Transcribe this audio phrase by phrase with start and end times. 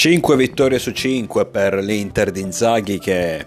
[0.00, 3.46] 5 vittorie su 5 per l'Inter di Inzaghi che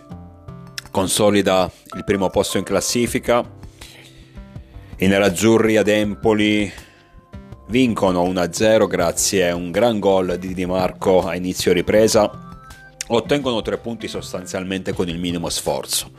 [0.92, 3.44] consolida il primo posto in classifica.
[4.98, 6.72] I nerazzurri ad Empoli
[7.70, 12.30] vincono 1-0 grazie a un gran gol di Di Marco a inizio ripresa.
[13.08, 16.12] Ottengono tre punti sostanzialmente con il minimo sforzo.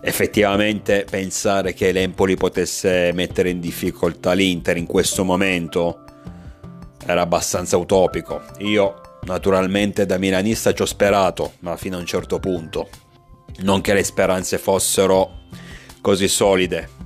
[0.00, 6.02] Effettivamente pensare che l'Empoli potesse mettere in difficoltà l'Inter in questo momento
[7.08, 8.42] era abbastanza utopico.
[8.58, 12.88] Io naturalmente da milanista ci ho sperato, ma fino a un certo punto.
[13.60, 15.46] Non che le speranze fossero
[16.02, 16.96] così solide.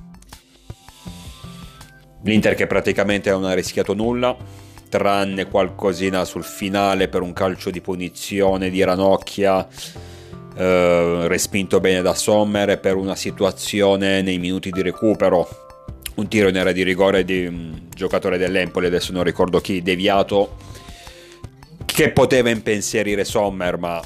[2.23, 4.35] L'Inter che praticamente non ha rischiato nulla,
[4.89, 9.65] tranne qualcosina sul finale per un calcio di punizione di Ranocchia,
[10.55, 15.47] eh, respinto bene da Sommer per una situazione nei minuti di recupero
[16.15, 20.57] un tiro in area di rigore di un giocatore dell'Empoli, adesso non ricordo chi, deviato,
[21.85, 24.01] che poteva impensierire Sommer, ma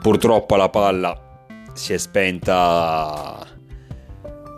[0.00, 3.46] purtroppo la palla si è spenta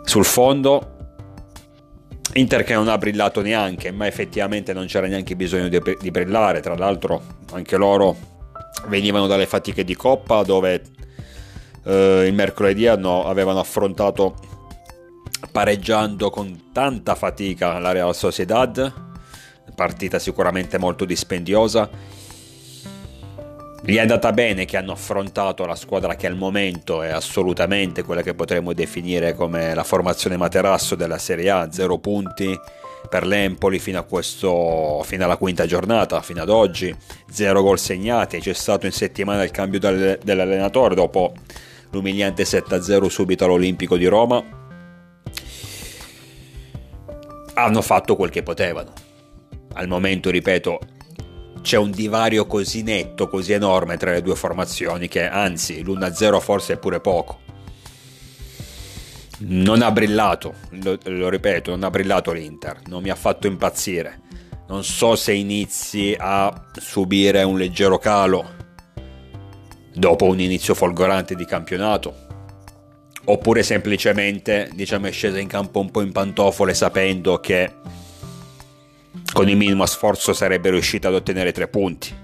[0.03, 0.91] sul fondo.
[2.33, 6.59] Inter che non ha brillato neanche, ma effettivamente non c'era neanche bisogno di, di brillare,
[6.59, 7.21] tra l'altro
[7.53, 8.33] anche loro
[8.87, 10.81] venivano dalle fatiche di coppa dove
[11.85, 14.35] eh, il mercoledì hanno, avevano affrontato
[15.51, 18.93] pareggiando con tanta fatica la Real Sociedad,
[19.73, 21.89] partita sicuramente molto dispendiosa.
[23.83, 28.23] Gli è andata bene che hanno affrontato la squadra che al momento è assolutamente quella
[28.23, 32.57] che potremmo definire come la formazione materasso della Serie A, zero punti
[33.07, 36.95] per l'Empoli fino, questo, fino alla quinta giornata, fino ad oggi,
[37.29, 41.33] zero gol segnati, c'è stato in settimana il cambio dell'allenatore dopo
[41.91, 44.63] l'umiliante 7-0 subito all'Olimpico di Roma
[47.55, 48.93] hanno fatto quel che potevano.
[49.73, 50.79] Al momento, ripeto,
[51.61, 56.73] c'è un divario così netto, così enorme tra le due formazioni che anzi l'1-0 forse
[56.73, 57.39] è pure poco.
[59.39, 64.21] Non ha brillato, lo, lo, ripeto, non ha brillato l'Inter, non mi ha fatto impazzire.
[64.67, 68.53] Non so se inizi a subire un leggero calo
[69.93, 72.24] dopo un inizio folgorante di campionato,
[73.25, 77.73] oppure semplicemente diciamo è scesa in campo un po' in pantofole sapendo che
[79.33, 82.23] con il minimo sforzo sarebbe riuscita ad ottenere tre punti.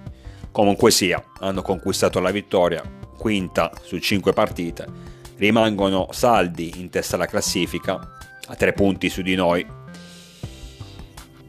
[0.52, 2.82] Comunque sia, hanno conquistato la vittoria,
[3.18, 4.86] quinta su cinque partite,
[5.38, 8.00] rimangono saldi in testa alla classifica,
[8.48, 9.66] a tre punti su di noi.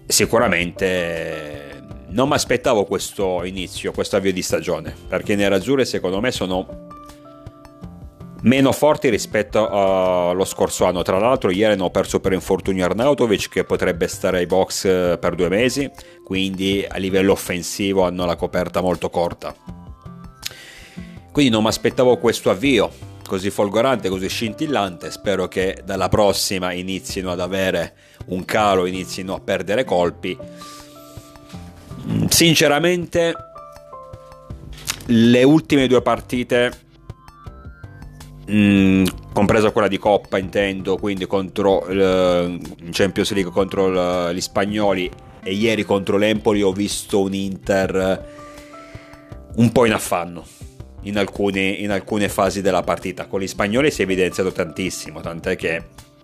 [0.06, 6.30] Sicuramente non mi aspettavo questo inizio, questo avvio di stagione, perché i nerazzurri secondo me
[6.30, 6.90] sono
[8.42, 11.02] meno forti rispetto allo scorso anno.
[11.02, 15.34] Tra l'altro, ieri hanno perso per infortunio Arnautovic, che potrebbe stare ai box eh, per
[15.34, 15.90] due mesi,
[16.24, 19.54] quindi a livello offensivo hanno la coperta molto corta.
[21.30, 25.10] Quindi non mi aspettavo questo avvio così folgorante, così scintillante.
[25.10, 27.94] Spero che dalla prossima inizino ad avere
[28.26, 30.36] un calo, inizino a perdere colpi.
[32.28, 33.34] Sinceramente,
[35.06, 36.72] le ultime due partite
[38.50, 42.58] Mm, compresa quella di Coppa intendo, quindi contro uh,
[42.90, 45.08] Champions League contro gli spagnoli
[45.44, 48.30] e ieri contro l'Empoli ho visto un Inter
[49.54, 50.44] un po' in affanno
[51.02, 53.26] in alcune, in alcune fasi della partita.
[53.26, 55.82] Con gli spagnoli si è evidenziato tantissimo, tant'è che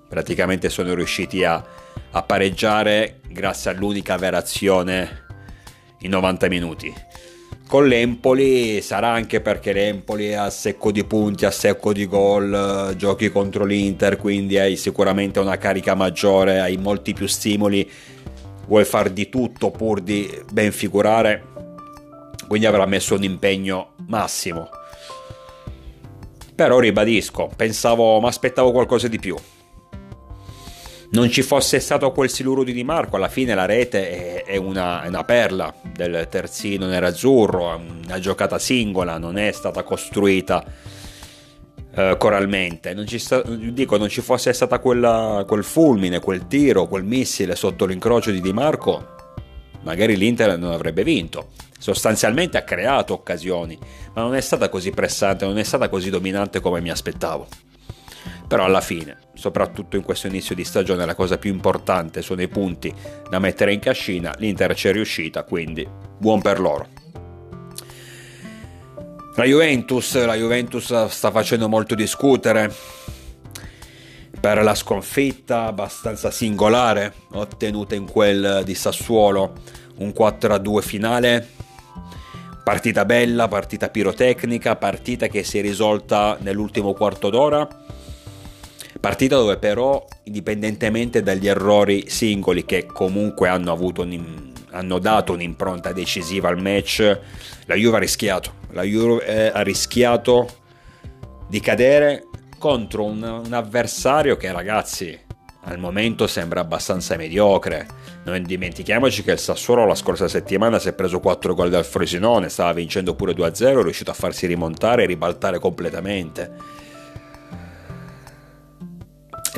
[0.08, 1.62] praticamente sono riusciti a,
[2.10, 5.26] a pareggiare grazie all'unica vera azione
[6.00, 6.94] in 90 minuti
[7.68, 12.94] con l'Empoli sarà anche perché l'Empoli è a secco di punti, a secco di gol,
[12.96, 17.88] giochi contro l'Inter, quindi hai sicuramente una carica maggiore, hai molti più stimoli,
[18.66, 21.44] vuoi far di tutto pur di ben figurare,
[22.48, 24.70] quindi avrà messo un impegno massimo.
[26.54, 29.36] Però ribadisco, pensavo, mi aspettavo qualcosa di più
[31.10, 35.02] non ci fosse stato quel siluro di Di Marco, alla fine la rete è, una,
[35.02, 40.62] è una perla del terzino nerazzurro, è una giocata singola, non è stata costruita
[41.94, 42.92] eh, coralmente.
[42.92, 47.86] Non ci sta, dico, non ci fosse stato quel fulmine, quel tiro, quel missile sotto
[47.86, 49.16] l'incrocio di Di Marco,
[49.82, 51.50] magari l'Inter non avrebbe vinto.
[51.78, 53.78] Sostanzialmente ha creato occasioni,
[54.12, 57.46] ma non è stata così pressante, non è stata così dominante come mi aspettavo.
[58.46, 62.48] Però alla fine, soprattutto in questo inizio di stagione, la cosa più importante sono i
[62.48, 62.92] punti
[63.28, 64.34] da mettere in cascina.
[64.38, 65.86] L'Inter ci è riuscita, quindi
[66.18, 66.88] buon per loro.
[69.36, 72.74] La Juventus, la Juventus sta facendo molto discutere
[74.40, 79.52] per la sconfitta abbastanza singolare ottenuta in quel di Sassuolo,
[79.98, 81.48] un 4-2 finale
[82.68, 87.66] Partita bella, partita pirotecnica, partita che si è risolta nell'ultimo quarto d'ora.
[89.00, 96.48] Partita dove però, indipendentemente dagli errori singoli che comunque hanno, un, hanno dato un'impronta decisiva
[96.48, 97.18] al match,
[97.66, 98.54] la Juve ha rischiato.
[98.72, 100.48] La Juve eh, ha rischiato
[101.48, 102.24] di cadere
[102.58, 105.26] contro un, un avversario che, ragazzi,
[105.62, 107.86] al momento sembra abbastanza mediocre.
[108.24, 112.48] Non dimentichiamoci che il Sassuolo la scorsa settimana si è preso 4 gol dal Frosinone,
[112.48, 116.50] stava vincendo pure 2-0, è riuscito a farsi rimontare e ribaltare completamente.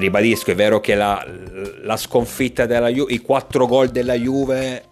[0.00, 1.24] Ribadisco, è vero che la,
[1.82, 4.84] la sconfitta della Juve, i 4 gol della Juve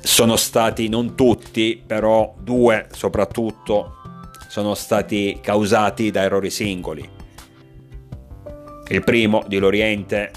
[0.00, 3.94] sono stati non tutti, però due soprattutto
[4.48, 7.16] sono stati causati da errori singoli
[8.88, 10.30] il primo di Loriente,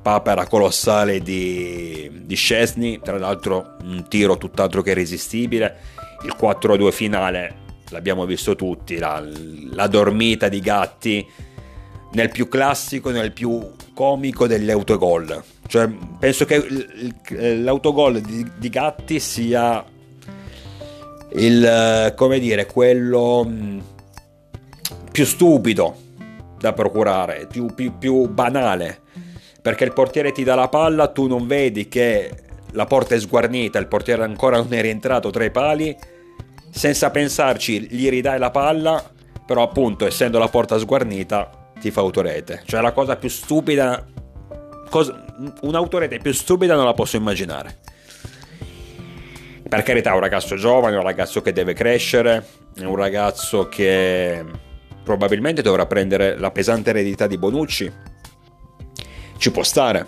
[0.00, 5.76] papera colossale di, di Scesni, tra l'altro un tiro tutt'altro che irresistibile.
[6.24, 7.56] Il 4-2 finale
[7.90, 9.22] l'abbiamo visto tutti, la,
[9.70, 11.26] la dormita di Gatti
[12.12, 15.42] nel più classico, nel più comico degli autogol.
[15.66, 15.88] Cioè,
[16.18, 16.66] penso che
[17.56, 19.84] l'autogol di, di Gatti sia
[21.34, 23.78] il, come dire, quello mm,
[25.10, 25.96] più stupido
[26.58, 29.00] da procurare, più, più, più banale,
[29.62, 32.30] perché il portiere ti dà la palla, tu non vedi che
[32.72, 35.96] la porta è sguarnita, il portiere ancora non è rientrato tra i pali,
[36.70, 39.02] senza pensarci gli ridai la palla,
[39.46, 42.62] però appunto essendo la porta sguarnita ti fa autorete.
[42.64, 44.06] Cioè la cosa più stupida,
[44.88, 45.24] cosa,
[45.62, 47.78] un'autorete più stupida non la posso immaginare.
[49.68, 52.46] Per carità, un ragazzo giovane, un ragazzo che deve crescere,
[52.78, 54.44] un ragazzo che
[55.02, 57.92] probabilmente dovrà prendere la pesante eredità di Bonucci.
[59.36, 60.06] Ci può stare.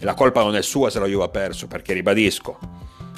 [0.00, 2.58] La colpa non è sua se la Juve ha perso, perché ribadisco,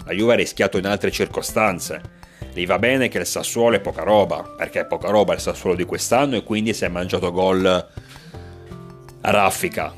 [0.06, 2.22] la Juve ha rischiato in altre circostanze.
[2.54, 5.74] Gli va bene che il Sassuolo è poca roba, perché è poca roba il Sassuolo
[5.74, 9.92] di quest'anno e quindi si è mangiato gol a raffica.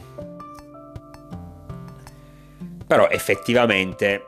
[2.86, 4.24] Però effettivamente,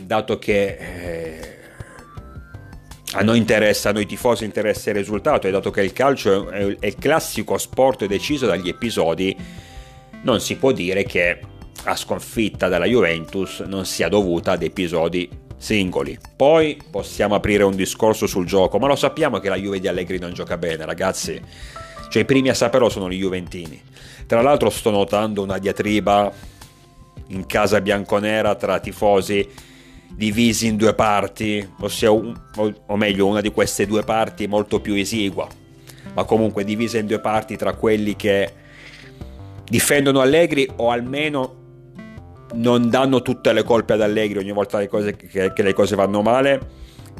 [0.00, 1.58] dato che eh,
[3.12, 6.76] a noi interessa, a noi tifosi interessa il risultato e dato che il calcio è
[6.80, 9.34] il classico sport deciso dagli episodi,
[10.20, 11.40] non si può dire che
[11.82, 16.18] la sconfitta della Juventus non sia dovuta ad episodi singoli.
[16.36, 20.18] Poi possiamo aprire un discorso sul gioco, ma lo sappiamo che la Juve di Allegri
[20.18, 21.40] non gioca bene, ragazzi.
[22.08, 23.80] Cioè i primi a saperlo sono gli Juventini.
[24.26, 26.32] Tra l'altro sto notando una diatriba
[27.28, 29.46] in casa bianconera tra tifosi
[30.10, 32.34] divisi in due parti, ossia, un,
[32.86, 35.46] o meglio, una di queste due parti molto più esigua,
[36.14, 38.52] ma comunque divisa in due parti tra quelli che
[39.64, 41.54] difendono Allegri o almeno
[42.54, 45.96] non danno tutte le colpe ad Allegri ogni volta le cose, che, che le cose
[45.96, 46.60] vanno male,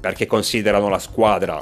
[0.01, 1.61] perché considerano la squadra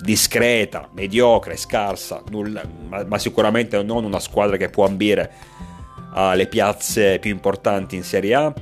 [0.00, 5.32] discreta, mediocre, scarsa, nulla, ma, ma sicuramente non una squadra che può ambire
[6.12, 8.54] alle piazze più importanti in Serie A.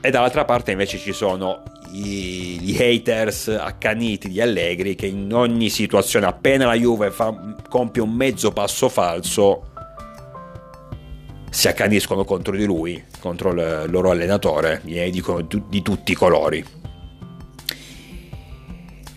[0.00, 1.62] E dall'altra parte invece ci sono
[1.92, 8.02] i, gli haters accaniti di Allegri che in ogni situazione, appena la Juve fa, compie
[8.02, 9.67] un mezzo passo falso,
[11.50, 16.64] si accaniscono contro di lui, contro il loro allenatore, gli dicono di tutti i colori.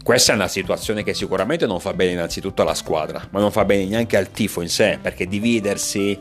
[0.03, 3.65] Questa è una situazione che sicuramente non fa bene innanzitutto alla squadra, ma non fa
[3.65, 6.17] bene neanche al tifo in sé, perché dividersi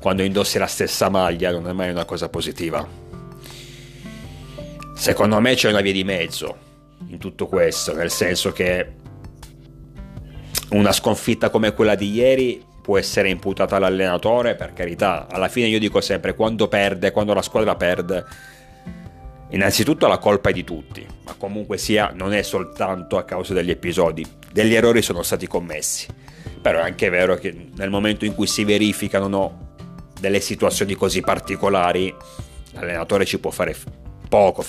[0.00, 2.86] quando indossi la stessa maglia non è mai una cosa positiva.
[4.94, 6.56] Secondo me c'è una via di mezzo
[7.08, 8.92] in tutto questo, nel senso che
[10.70, 15.78] una sconfitta come quella di ieri può essere imputata all'allenatore, per carità, alla fine io
[15.78, 18.22] dico sempre quando perde, quando la squadra perde,
[19.48, 23.70] innanzitutto la colpa è di tutti, ma comunque sia non è soltanto a causa degli
[23.70, 24.22] episodi,
[24.52, 26.08] degli errori sono stati commessi,
[26.60, 29.68] però è anche vero che nel momento in cui si verificano no,
[30.20, 32.14] delle situazioni così particolari,
[32.72, 33.74] l'allenatore ci può fare
[34.28, 34.62] poco.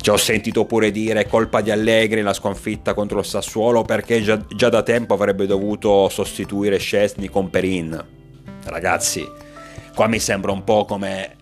[0.00, 4.40] Ci ho sentito pure dire colpa di Allegri la sconfitta contro il Sassuolo perché già,
[4.54, 8.04] già da tempo avrebbe dovuto sostituire Scesni con Perin.
[8.64, 9.26] Ragazzi,
[9.94, 11.36] qua mi sembra un po' come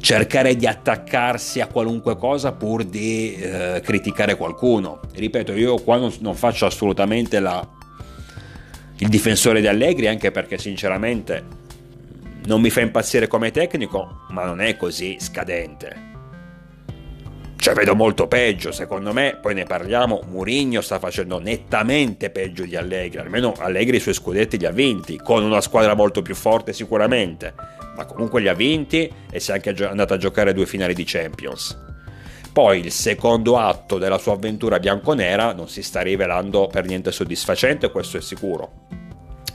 [0.00, 5.00] cercare di attaccarsi a qualunque cosa pur di eh, criticare qualcuno.
[5.12, 7.66] Ripeto, io qua non, non faccio assolutamente la,
[8.98, 11.57] il difensore di Allegri anche perché sinceramente
[12.48, 16.06] non mi fa impazzire come tecnico, ma non è così scadente.
[17.56, 22.74] Cioè vedo molto peggio, secondo me, poi ne parliamo, Murigno sta facendo nettamente peggio di
[22.74, 26.72] Allegri, almeno Allegri i suoi scudetti li ha vinti, con una squadra molto più forte
[26.72, 27.52] sicuramente,
[27.94, 31.04] ma comunque li ha vinti e si è anche andata a giocare due finali di
[31.04, 31.76] Champions.
[32.50, 37.90] Poi il secondo atto della sua avventura bianconera non si sta rivelando per niente soddisfacente,
[37.90, 38.86] questo è sicuro.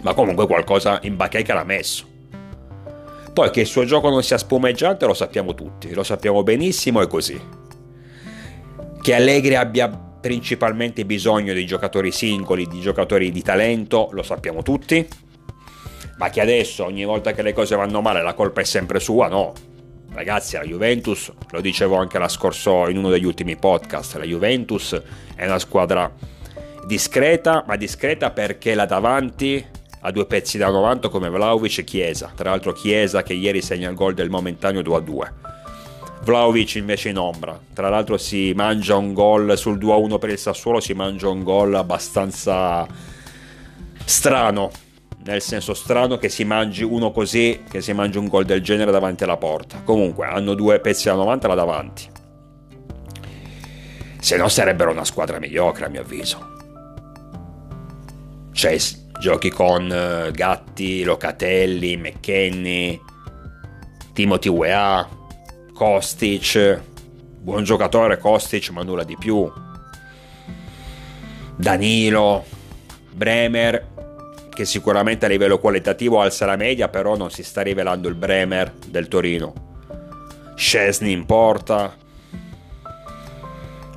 [0.01, 2.11] Ma comunque qualcosa in bacheca l'ha messo.
[3.33, 7.07] Poi che il suo gioco non sia spumeggiante lo sappiamo tutti, lo sappiamo benissimo e
[7.07, 7.41] così.
[9.01, 15.05] Che Allegri abbia principalmente bisogno di giocatori singoli, di giocatori di talento, lo sappiamo tutti.
[16.17, 19.27] Ma che adesso ogni volta che le cose vanno male la colpa è sempre sua,
[19.27, 19.53] no.
[20.13, 25.01] Ragazzi, la Juventus, lo dicevo anche la scorso in uno degli ultimi podcast, la Juventus
[25.35, 26.13] è una squadra
[26.85, 29.65] discreta, ma discreta perché là davanti
[30.05, 32.31] ha due pezzi da 90 come Vlaovic e Chiesa.
[32.35, 35.31] Tra l'altro Chiesa che ieri segna il gol del momentaneo 2-2.
[36.23, 37.57] Vlaovic invece in ombra.
[37.73, 41.73] Tra l'altro si mangia un gol sul 2-1 per il Sassuolo, si mangia un gol
[41.75, 42.85] abbastanza
[44.05, 44.71] strano
[45.23, 48.91] nel senso strano che si mangi uno così, che si mangi un gol del genere
[48.91, 49.81] davanti alla porta.
[49.83, 52.09] Comunque hanno due pezzi da 90 là davanti.
[54.19, 56.51] Se no sarebbero una squadra mediocre a mio avviso.
[58.51, 58.77] Cioè,
[59.23, 62.99] giochi con uh, Gatti, Locatelli, McKenny,
[64.11, 65.07] Timothy Weah,
[65.73, 66.81] Kostic,
[67.39, 69.49] buon giocatore Kostic ma nulla di più.
[71.55, 72.43] Danilo,
[73.13, 73.87] Bremer,
[74.53, 78.73] che sicuramente a livello qualitativo alza la media, però non si sta rivelando il Bremer
[78.89, 79.53] del Torino.
[80.55, 81.95] Scesni in porta.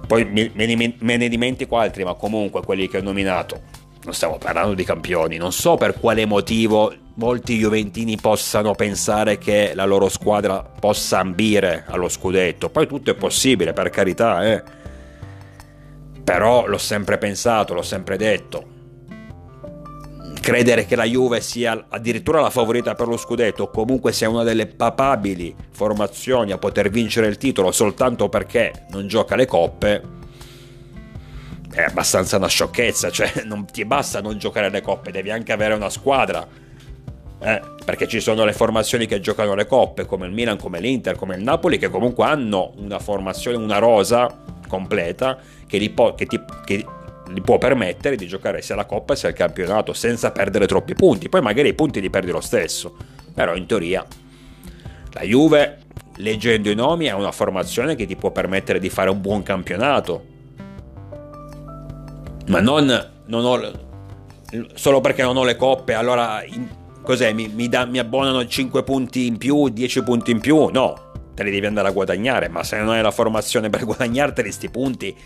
[0.07, 3.75] Poi me ne dimentico altri, ma comunque quelli che ho nominato.
[4.07, 5.37] Non stiamo parlando di campioni.
[5.37, 11.85] Non so per quale motivo molti Juventini possano pensare che la loro squadra possa ambire
[11.89, 12.71] allo scudetto.
[12.71, 14.63] Poi tutto è possibile, per carità, eh.
[16.23, 18.75] Però l'ho sempre pensato, l'ho sempre detto
[20.41, 24.45] credere che la Juve sia addirittura la favorita per lo scudetto o comunque sia una
[24.45, 30.03] delle papabili formazioni a poter vincere il titolo soltanto perché non gioca le coppe
[31.77, 35.75] è abbastanza una sciocchezza, cioè non ti basta non giocare le coppe, devi anche avere
[35.75, 36.65] una squadra.
[37.39, 41.17] Eh, perché ci sono le formazioni che giocano le coppe, come il Milan, come l'Inter,
[41.17, 46.41] come il Napoli, che comunque hanno una formazione, una rosa completa che, po- che, ti,
[46.65, 46.85] che
[47.31, 51.29] gli può permettere di giocare sia la Coppa sia il campionato senza perdere troppi punti.
[51.29, 52.97] Poi magari i punti li perdi lo stesso,
[53.35, 54.03] però in teoria
[55.13, 55.81] la Juve,
[56.17, 60.36] leggendo i nomi, è una formazione che ti può permettere di fare un buon campionato.
[62.49, 63.61] Ma non, non ho,
[64.75, 66.69] solo perché non ho le coppe, allora in,
[67.03, 67.33] cos'è?
[67.33, 70.69] Mi, mi, da, mi abbonano 5 punti in più, 10 punti in più?
[70.73, 74.53] No, te li devi andare a guadagnare, ma se non hai la formazione per guadagnarteli
[74.53, 75.17] sti punti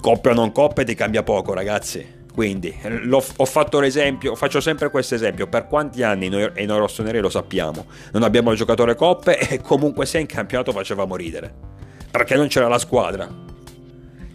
[0.00, 2.72] coppia o non coppia ti cambia poco ragazzi quindi
[3.08, 7.30] ho fatto l'esempio faccio sempre questo esempio per quanti anni noi, e noi rossoneri lo
[7.30, 11.52] sappiamo non abbiamo il giocatore coppe e comunque se in campionato facevamo ridere
[12.10, 13.26] perché non c'era la squadra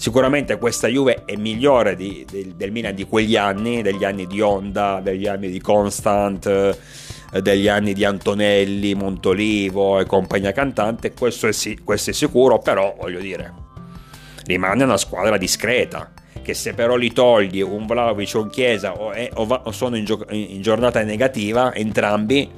[0.02, 4.42] sicuramente questa Juve è migliore di, di, del Milan di quegli anni degli anni di
[4.42, 11.46] Honda degli anni di Constant eh, degli anni di Antonelli, Montolivo e compagnia cantante questo
[11.46, 11.54] è,
[11.84, 13.54] questo è sicuro però voglio dire
[14.46, 19.12] rimane una squadra discreta che se però li togli un Vlaovic o un Chiesa o,
[19.12, 22.50] è, o, va, o sono in, gio- in, giornata negativa entrambi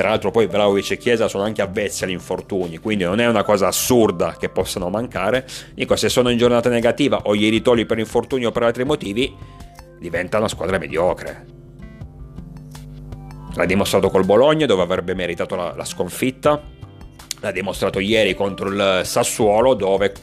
[0.00, 3.42] tra l'altro poi Vlaovic e Chiesa sono anche avvezzi agli infortuni quindi non è una
[3.42, 5.46] cosa assurda che possano mancare.
[5.74, 9.36] Dico se sono in giornata negativa o gli ritogli per infortuni o per altri motivi
[9.98, 11.44] diventa una squadra mediocre.
[13.52, 16.62] L'ha dimostrato col Bologna dove avrebbe meritato la, la sconfitta.
[17.40, 20.14] L'ha dimostrato ieri contro il Sassuolo dove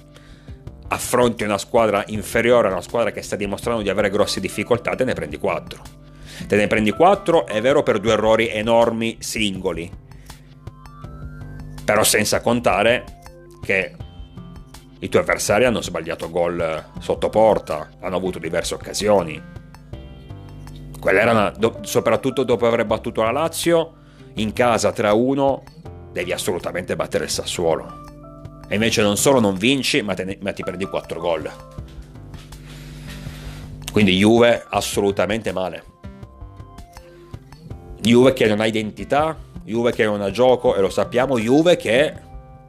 [0.87, 5.03] affronti una squadra inferiore a una squadra che sta dimostrando di avere grosse difficoltà, te
[5.03, 6.06] ne prendi 4.
[6.47, 9.91] Te ne prendi 4, è vero, per due errori enormi singoli.
[11.83, 13.03] Però senza contare
[13.61, 13.95] che
[14.99, 19.41] i tuoi avversari hanno sbagliato gol sotto porta, hanno avuto diverse occasioni.
[20.99, 23.95] Quella era una, do, soprattutto dopo aver battuto la Lazio,
[24.35, 25.61] in casa 3-1,
[26.13, 28.05] devi assolutamente battere il Sassuolo.
[28.69, 31.51] E invece non solo non vinci, ma, ne, ma ti prendi 4 gol.
[33.91, 35.95] Quindi Juve assolutamente male.
[38.07, 39.35] Juve che non ha identità,
[39.65, 42.13] Juve che non ha gioco, e lo sappiamo, Juve che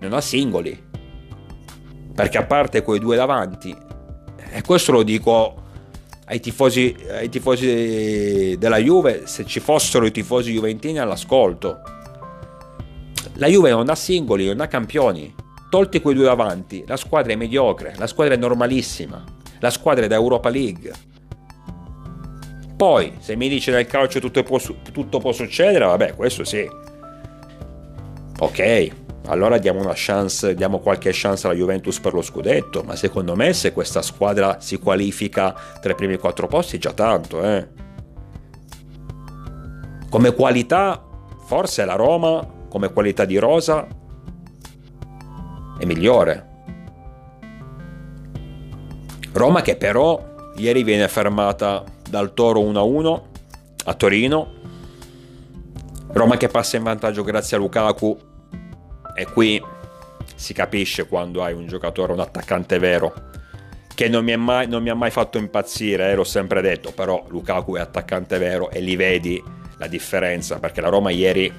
[0.01, 0.87] non ha singoli.
[2.13, 3.75] Perché a parte quei due davanti,
[4.51, 5.63] e questo lo dico
[6.25, 11.83] ai tifosi, ai tifosi della Juve, se ci fossero i tifosi juventini all'ascolto.
[13.35, 15.33] La Juve non ha singoli, non ha campioni.
[15.71, 19.23] Tolti quei due davanti, la squadra è mediocre, la squadra è normalissima,
[19.61, 20.93] la squadra è da Europa League.
[22.79, 24.57] Poi, se mi dice nel calcio tutto può,
[24.93, 26.65] tutto può succedere, vabbè, questo sì.
[28.39, 28.91] Ok,
[29.27, 33.53] allora diamo una chance, diamo qualche chance alla Juventus per lo scudetto, ma secondo me
[33.53, 37.67] se questa squadra si qualifica tra i primi quattro posti è già tanto, eh.
[40.09, 41.05] Come qualità,
[41.47, 43.89] forse la Roma, come qualità di rosa,
[45.81, 46.47] è migliore.
[49.33, 53.23] Roma che però ieri viene fermata dal Toro 1-1
[53.85, 54.57] a Torino.
[56.09, 58.19] Roma che passa in vantaggio grazie a Lukaku
[59.15, 59.63] e qui
[60.35, 63.13] si capisce quando hai un giocatore, un attaccante vero,
[63.95, 67.25] che non mi, mai, non mi ha mai fatto impazzire, eh, l'ho sempre detto, però
[67.29, 69.43] Lukaku è attaccante vero e li vedi
[69.79, 71.53] la differenza perché la Roma ieri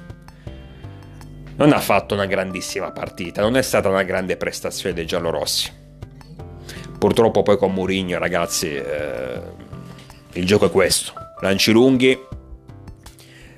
[1.57, 5.69] non ha fatto una grandissima partita, non è stata una grande prestazione dei giallorossi.
[6.97, 9.41] Purtroppo poi con Mourinho, ragazzi, eh,
[10.33, 11.13] il gioco è questo.
[11.41, 12.17] Lanci lunghi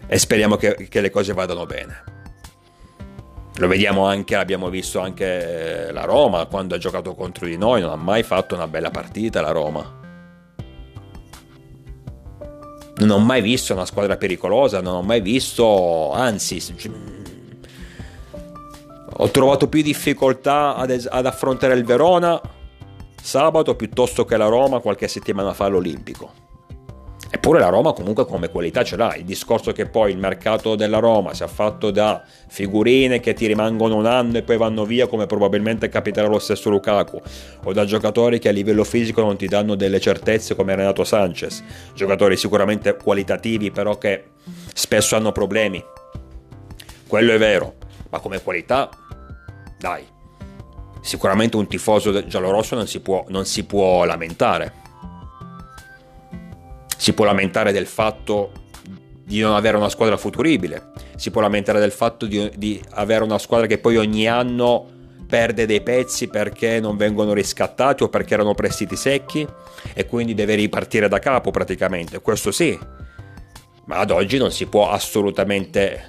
[0.07, 2.03] e speriamo che, che, le cose vadano bene.
[3.55, 7.81] Lo vediamo anche, abbiamo visto anche eh, la Roma quando ha giocato contro di noi,
[7.81, 9.99] non ha mai fatto una bella partita la Roma
[13.01, 16.61] non ho mai visto una squadra pericolosa, non ho mai visto, anzi,
[19.13, 22.39] ho trovato più difficoltà ad, ad affrontare il Verona
[23.21, 26.40] sabato piuttosto che la Roma qualche settimana fa all'Olimpico.
[27.43, 29.15] Eppure la Roma comunque come qualità ce l'ha.
[29.15, 33.95] Il discorso che poi il mercato della Roma sia fatto da figurine che ti rimangono
[33.95, 37.19] un anno e poi vanno via come probabilmente capiterà lo stesso Lukaku
[37.63, 41.63] o da giocatori che a livello fisico non ti danno delle certezze come Renato Sanchez.
[41.95, 44.25] Giocatori sicuramente qualitativi però che
[44.71, 45.83] spesso hanno problemi.
[47.07, 47.73] Quello è vero,
[48.11, 48.87] ma come qualità
[49.79, 50.05] dai.
[51.01, 54.80] Sicuramente un tifoso giallorosso non si può, non si può lamentare
[57.01, 58.51] si può lamentare del fatto
[59.23, 63.39] di non avere una squadra futuribile, si può lamentare del fatto di, di avere una
[63.39, 64.87] squadra che poi ogni anno
[65.25, 69.47] perde dei pezzi perché non vengono riscattati o perché erano prestiti secchi
[69.95, 72.77] e quindi deve ripartire da capo praticamente, questo sì,
[73.85, 76.05] ma ad oggi non si può assolutamente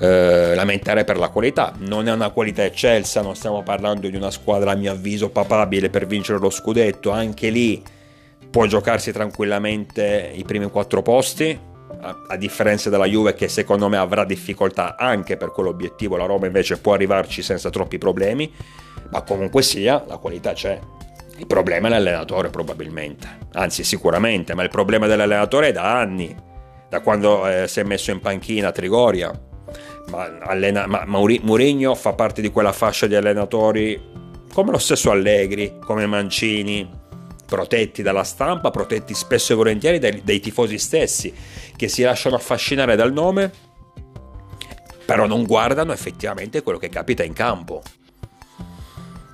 [0.00, 4.32] eh, lamentare per la qualità, non è una qualità eccelsa, non stiamo parlando di una
[4.32, 7.94] squadra a mio avviso papabile per vincere lo scudetto, anche lì
[8.56, 11.60] può giocarsi tranquillamente i primi quattro posti,
[12.00, 16.46] a, a, differenza della Juve che secondo me avrà difficoltà anche per quell'obiettivo, la Roma
[16.46, 18.50] invece può arrivarci senza troppi problemi,
[19.10, 20.80] ma comunque sia la qualità c'è.
[21.36, 26.34] Il problema è l'allenatore probabilmente, anzi sicuramente, ma il problema dell'allenatore è da anni,
[26.88, 29.38] da quando eh, si è messo in panchina a Trigoria.
[30.08, 34.00] Ma, allena- ma Mourinho fa parte di quella fascia di allenatori
[34.50, 37.04] come lo stesso Allegri, come Mancini,
[37.46, 41.32] protetti dalla stampa, protetti spesso e volentieri dai, dai tifosi stessi,
[41.76, 43.50] che si lasciano affascinare dal nome,
[45.04, 47.82] però non guardano effettivamente quello che capita in campo.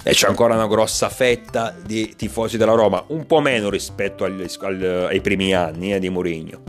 [0.05, 4.44] E c'è ancora una grossa fetta di tifosi della Roma, un po' meno rispetto agli,
[4.79, 6.62] ai primi anni eh, di Mourinho.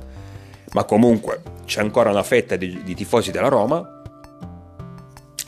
[0.74, 3.93] Ma comunque c'è ancora una fetta di, di tifosi della Roma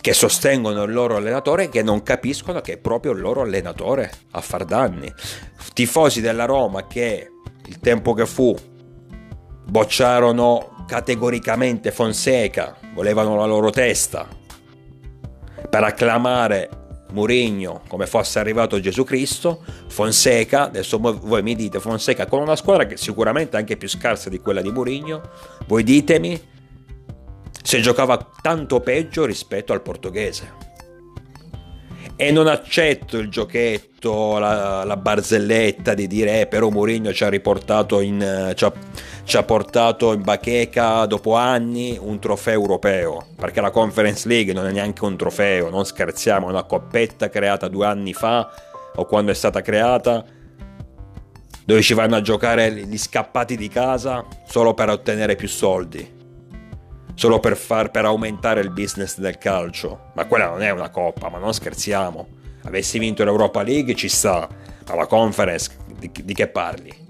[0.05, 4.41] che sostengono il loro allenatore che non capiscono che è proprio il loro allenatore a
[4.41, 5.11] far danni.
[5.73, 7.31] Tifosi della Roma che
[7.65, 8.55] il tempo che fu
[9.67, 14.27] bocciarono categoricamente Fonseca, volevano la loro testa
[15.67, 16.69] per acclamare
[17.11, 22.85] Mourinho come fosse arrivato Gesù Cristo, Fonseca, adesso voi mi dite Fonseca con una squadra
[22.85, 25.31] che sicuramente è anche più scarsa di quella di Mourinho,
[25.65, 26.53] voi ditemi
[27.65, 30.63] se giocava tanto peggio rispetto al portoghese.
[32.15, 37.29] E non accetto il giochetto, la, la barzelletta di dire eh, però Mourinho ci ha
[37.29, 38.53] riportato in...
[38.53, 38.71] Ci ha,
[39.23, 44.67] ci ha portato in bacheca dopo anni un trofeo europeo, perché la Conference League non
[44.67, 48.47] è neanche un trofeo, non scherziamo, è una coppetta creata due anni fa
[48.93, 50.23] o quando è stata creata,
[51.65, 56.14] dove ci vanno a giocare gli scappati di casa solo per ottenere più soldi
[57.15, 60.11] solo per, far, per aumentare il business del calcio.
[60.13, 62.27] Ma quella non è una coppa, ma non scherziamo.
[62.63, 64.47] Avessi vinto l'Europa League ci sta,
[64.87, 67.03] ma la conference di, di che parli?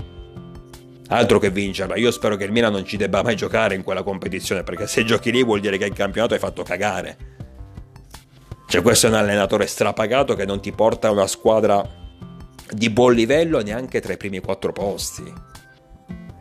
[1.07, 4.03] Altro che vincerla, io spero che il Milan non ci debba mai giocare in quella
[4.03, 7.33] competizione, perché se giochi lì vuol dire che il campionato hai fatto cagare.
[8.67, 11.87] Cioè questo è un allenatore strapagato che non ti porta una squadra
[12.67, 15.53] di buon livello neanche tra i primi quattro posti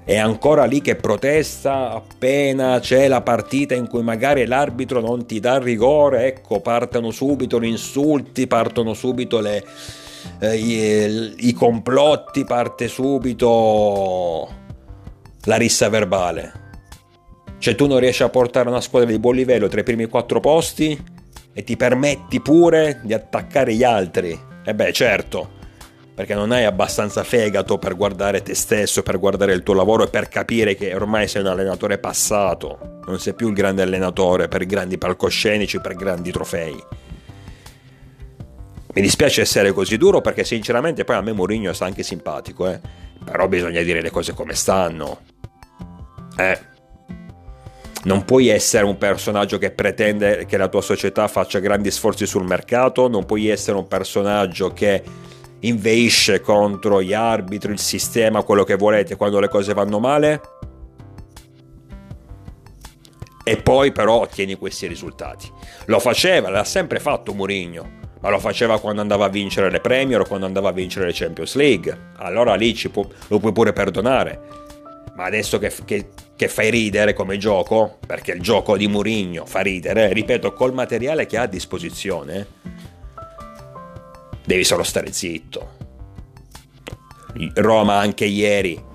[0.05, 5.41] è ancora lì che protesta appena c'è la partita in cui magari l'arbitro non ti
[5.41, 9.65] dà rigore, ecco, partono subito gli insulti, partono subito le,
[10.41, 14.49] eh, i, i complotti, parte subito
[15.45, 16.63] la rissa verbale.
[17.59, 20.39] Cioè tu non riesci a portare una squadra di buon livello tra i primi quattro
[20.39, 21.03] posti
[21.55, 24.39] e ti permetti pure di attaccare gli altri.
[24.67, 25.53] E beh, certo,
[26.15, 30.09] perché non hai abbastanza fegato per guardare te stesso, per guardare il tuo lavoro e
[30.09, 34.65] per capire che ormai sei un allenatore passato, non sei più il grande allenatore per
[34.65, 36.83] grandi palcoscenici, per grandi trofei.
[38.95, 42.81] Mi dispiace essere così duro perché sinceramente poi a me Mourinho sta anche simpatico, eh.
[43.25, 45.19] però bisogna dire le cose come stanno.
[46.37, 46.73] Eh.
[48.05, 52.45] Non puoi essere un personaggio che pretende che la tua società faccia grandi sforzi sul
[52.45, 55.03] mercato, non puoi essere un personaggio che
[55.65, 60.41] inveisce contro gli arbitri, il sistema, quello che volete quando le cose vanno male.
[63.47, 65.51] E poi però ottieni questi risultati.
[65.87, 70.21] Lo faceva, l'ha sempre fatto Mourinho, ma lo faceva quando andava a vincere le Premier
[70.21, 72.13] o quando andava a vincere le Champions League.
[72.17, 74.63] Allora lì può, lo puoi pure perdonare.
[75.15, 79.61] Ma adesso che, che, che, fai ridere come gioco, perché il gioco di Mourinho fa
[79.61, 82.47] ridere, ripeto, col materiale che ha a disposizione,
[84.45, 85.83] devi solo stare zitto.
[87.55, 88.93] Roma anche ieri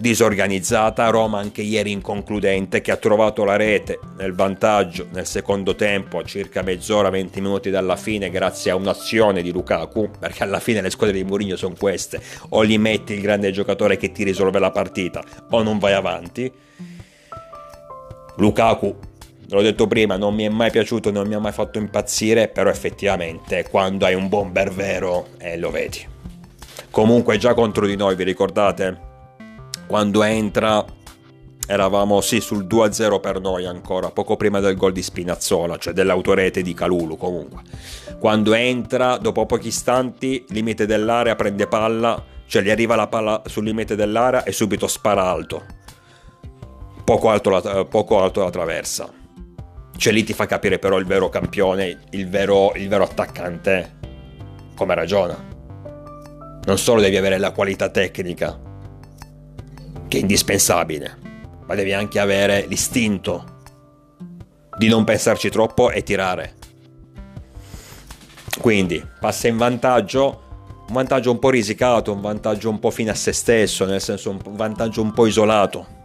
[0.00, 6.18] disorganizzata, Roma anche ieri inconcludente che ha trovato la rete nel vantaggio nel secondo tempo
[6.18, 10.80] a circa mezz'ora, 20 minuti dalla fine grazie a un'azione di Lukaku, perché alla fine
[10.80, 12.20] le squadre di Mourinho sono queste,
[12.50, 16.50] o gli metti il grande giocatore che ti risolve la partita o non vai avanti.
[18.36, 18.96] Lukaku
[19.50, 22.68] l'ho detto prima, non mi è mai piaciuto, non mi ha mai fatto impazzire, però
[22.68, 26.06] effettivamente quando hai un bomber vero eh, lo vedi.
[26.90, 29.06] Comunque già contro di noi, vi ricordate?
[29.86, 30.84] Quando entra
[31.66, 36.62] eravamo sì sul 2-0 per noi ancora, poco prima del gol di Spinazzola, cioè dell'autorete
[36.62, 37.62] di Calulu comunque.
[38.18, 43.64] Quando entra, dopo pochi istanti, limite dell'area, prende palla, cioè gli arriva la palla sul
[43.64, 45.64] limite dell'area e subito spara alto.
[47.04, 49.17] Poco alto la, poco alto la traversa
[49.98, 53.96] cioè lì ti fa capire però il vero campione, il vero, il vero attaccante,
[54.76, 55.36] come ragiona.
[56.64, 58.56] Non solo devi avere la qualità tecnica,
[60.06, 61.18] che è indispensabile,
[61.66, 63.56] ma devi anche avere l'istinto
[64.78, 66.54] di non pensarci troppo e tirare.
[68.60, 70.42] Quindi passa in vantaggio,
[70.86, 74.30] un vantaggio un po' risicato, un vantaggio un po' fine a se stesso, nel senso
[74.30, 75.97] un vantaggio un po' isolato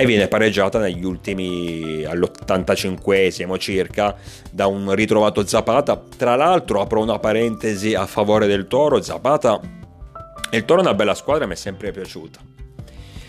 [0.00, 4.16] e viene pareggiata negli ultimi all'85esimo circa
[4.50, 6.02] da un ritrovato Zapata.
[6.16, 9.60] Tra l'altro apro una parentesi a favore del Toro, Zapata
[10.52, 12.40] il Toro è una bella squadra, mi è sempre piaciuta.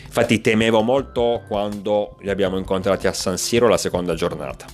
[0.05, 4.65] Infatti temevo molto quando li abbiamo incontrati a San Siro la seconda giornata.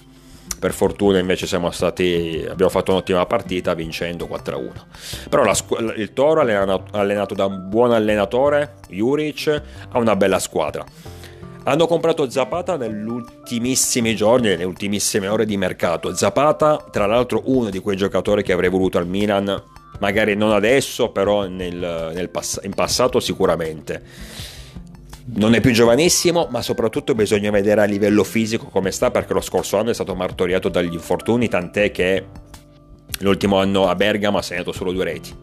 [0.60, 5.30] Per fortuna invece stati, abbiamo fatto un'ottima partita vincendo 4-1.
[5.30, 5.56] Però la,
[5.96, 10.86] il Toro allenato, allenato da un buon allenatore, Juric, ha una bella squadra
[11.68, 16.16] hanno comprato Zapata negli ultimissimi giorni, nelle ultimissime ore di mercato.
[16.16, 19.64] Zapata, tra l'altro, uno di quei giocatori che avrei voluto al Milan,
[20.00, 24.02] magari non adesso, però nel, nel pass- in passato sicuramente.
[25.36, 29.42] Non è più giovanissimo, ma soprattutto bisogna vedere a livello fisico come sta, perché lo
[29.42, 32.28] scorso anno è stato martoriato dagli infortuni, tant'è che
[33.20, 35.36] l'ultimo anno a Bergamo ha segnato solo due reti.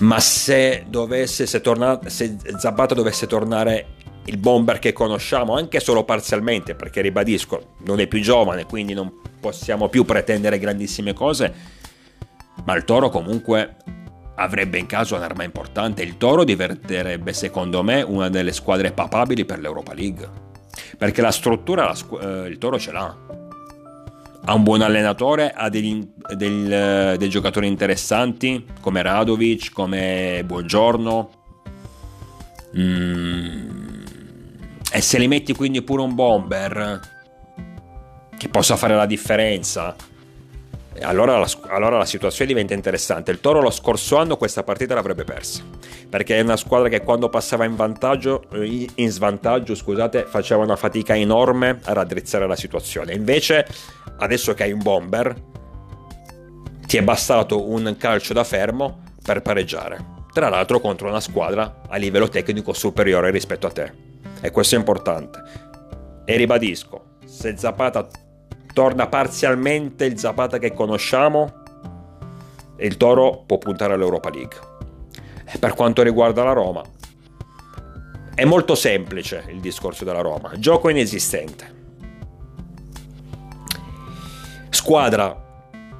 [0.00, 3.96] Ma se dovesse, se, torna, se Zapata dovesse tornare
[4.28, 9.10] il bomber che conosciamo, anche solo parzialmente, perché ribadisco, non è più giovane, quindi non
[9.40, 11.54] possiamo più pretendere grandissime cose,
[12.64, 13.76] ma il Toro comunque
[14.36, 16.02] avrebbe in caso un'arma importante.
[16.02, 20.28] Il Toro diventerebbe, secondo me, una delle squadre papabili per l'Europa League,
[20.96, 23.16] perché la struttura la squ- eh, il Toro ce l'ha.
[24.44, 31.30] Ha un buon allenatore, ha degli, del, dei giocatori interessanti come Radovic, come Buongiorno.
[32.76, 33.77] Mm
[34.90, 37.00] e se li metti quindi pure un bomber
[38.38, 39.94] che possa fare la differenza,
[41.02, 43.30] allora la, allora la, situazione diventa interessante.
[43.30, 45.62] Il Toro lo scorso anno questa partita l'avrebbe persa.
[46.08, 51.14] Perché è una squadra che quando passava in vantaggio, in svantaggio, scusate, faceva una fatica
[51.14, 53.12] enorme a raddrizzare la situazione.
[53.12, 53.66] Invece,
[54.18, 55.34] adesso che hai un bomber,
[56.86, 60.16] ti è bastato un calcio da fermo per pareggiare.
[60.32, 64.07] Tra l'altro contro una squadra a livello tecnico superiore rispetto a te
[64.40, 65.42] e questo è importante.
[66.24, 68.06] E ribadisco, se Zapata
[68.72, 71.52] torna parzialmente il Zapata che conosciamo,
[72.78, 74.56] il Toro può puntare all'Europa League.
[75.44, 76.82] E per quanto riguarda la Roma,
[78.34, 81.76] è molto semplice il discorso della Roma, gioco inesistente.
[84.70, 85.46] Squadra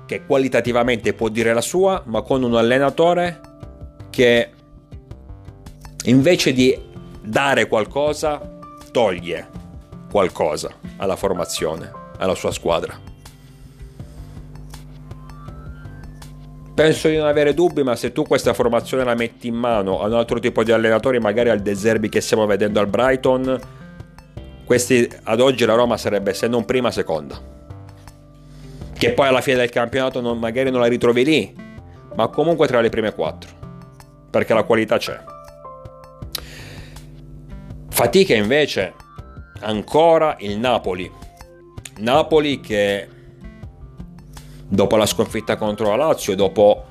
[0.06, 3.40] che qualitativamente può dire la sua, ma con un allenatore
[4.10, 4.50] che
[6.04, 6.87] invece di
[7.28, 8.40] dare qualcosa
[8.90, 9.46] toglie
[10.10, 12.98] qualcosa alla formazione, alla sua squadra.
[16.74, 20.06] Penso di non avere dubbi, ma se tu questa formazione la metti in mano a
[20.06, 23.60] un altro tipo di allenatori, magari al De Zerbi che stiamo vedendo al Brighton,
[24.64, 27.38] questi ad oggi la Roma sarebbe se non prima, seconda.
[28.96, 31.54] Che poi alla fine del campionato non, magari non la ritrovi lì,
[32.14, 33.50] ma comunque tra le prime quattro,
[34.30, 35.36] perché la qualità c'è.
[37.98, 38.94] Fatica invece
[39.58, 41.10] ancora il Napoli.
[41.96, 43.08] Napoli che
[44.68, 46.84] dopo la sconfitta contro la Lazio, dopo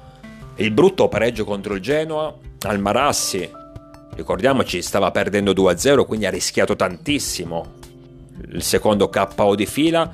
[0.56, 3.50] il brutto pareggio contro il Genoa, al Marassi,
[4.16, 7.66] ricordiamoci, stava perdendo 2-0, quindi ha rischiato tantissimo
[8.50, 10.12] il secondo KO di fila.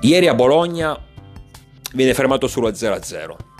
[0.00, 0.96] Ieri a Bologna
[1.92, 3.55] viene fermato sullo 0-0.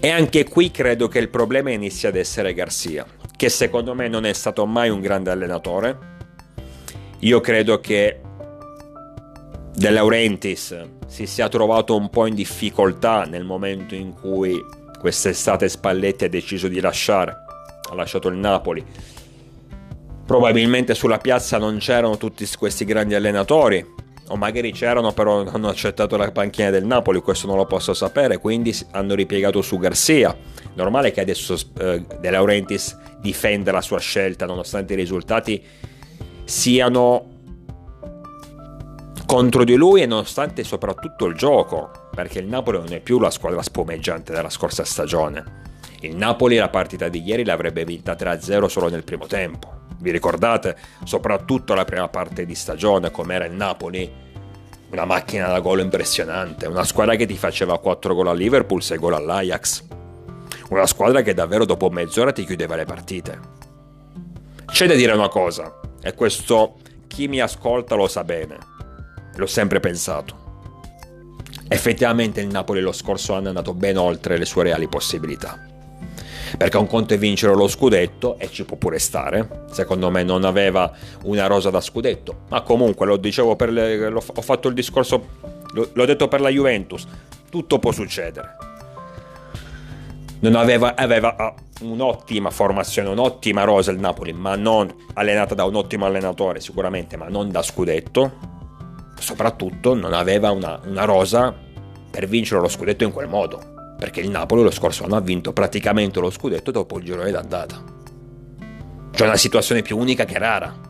[0.00, 3.04] E anche qui credo che il problema inizia ad essere Garcia,
[3.36, 5.98] che secondo me non è stato mai un grande allenatore.
[7.20, 8.20] Io credo che
[9.74, 14.56] De Laurentiis si sia trovato un po' in difficoltà nel momento in cui
[15.00, 17.34] quest'estate Spalletti ha deciso di lasciare,
[17.90, 18.84] ha lasciato il Napoli.
[20.24, 23.84] Probabilmente sulla piazza non c'erano tutti questi grandi allenatori,
[24.28, 28.38] o magari c'erano però hanno accettato la panchina del Napoli, questo non lo posso sapere,
[28.38, 30.36] quindi hanno ripiegato su Garcia.
[30.74, 35.62] Normale che adesso eh, De Laurentiis difenda la sua scelta nonostante i risultati
[36.44, 37.36] siano
[39.26, 43.30] contro di lui e nonostante soprattutto il gioco, perché il Napoli non è più la
[43.30, 45.66] squadra spumeggiante della scorsa stagione.
[46.00, 49.77] Il Napoli la partita di ieri l'avrebbe vinta 3-0 solo nel primo tempo.
[49.98, 50.76] Vi ricordate?
[51.04, 54.10] Soprattutto la prima parte di stagione, com'era il Napoli?
[54.90, 58.98] Una macchina da gol impressionante, una squadra che ti faceva 4 gol a Liverpool, 6
[58.98, 59.84] gol all'Ajax.
[60.70, 63.40] Una squadra che davvero dopo mezz'ora ti chiudeva le partite.
[64.64, 68.56] C'è da dire una cosa, e questo chi mi ascolta lo sa bene
[69.34, 70.46] l'ho sempre pensato.
[71.68, 75.77] Effettivamente il Napoli lo scorso anno è andato ben oltre le sue reali possibilità.
[76.56, 79.64] Perché un conto è vincere lo scudetto e ci può pure stare.
[79.70, 80.90] Secondo me non aveva
[81.24, 82.44] una rosa da scudetto.
[82.48, 85.26] Ma comunque lo dicevo per le, ho fatto il discorso,
[85.72, 87.06] l'ho detto per la Juventus.
[87.50, 88.56] Tutto può succedere.
[90.40, 95.74] Non aveva, aveva ah, un'ottima formazione, un'ottima rosa il Napoli, ma non allenata da un
[95.74, 98.56] ottimo allenatore sicuramente, ma non da scudetto
[99.20, 101.54] soprattutto non aveva una, una rosa
[102.10, 105.52] per vincere lo scudetto in quel modo, perché il Napoli lo scorso anno ha vinto
[105.52, 107.82] praticamente lo scudetto dopo il girone d'andata.
[109.10, 110.86] C'è una situazione più unica che rara.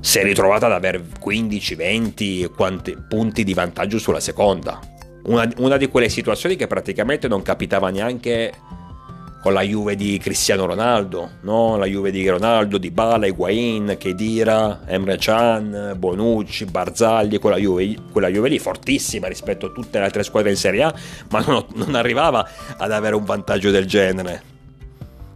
[0.00, 4.80] Si è ritrovata ad avere 15-20 punti di vantaggio sulla seconda.
[5.24, 8.52] Una, una di quelle situazioni che praticamente non capitava neanche
[9.46, 11.76] con la Juve di Cristiano Ronaldo, no?
[11.76, 18.26] la Juve di Ronaldo, di Bala, Higuain, Kedira, Emre Can, Bonucci, Barzagli, quella Juve, quella
[18.26, 20.94] Juve lì fortissima rispetto a tutte le altre squadre in Serie A,
[21.30, 22.44] ma non, non arrivava
[22.76, 24.42] ad avere un vantaggio del genere,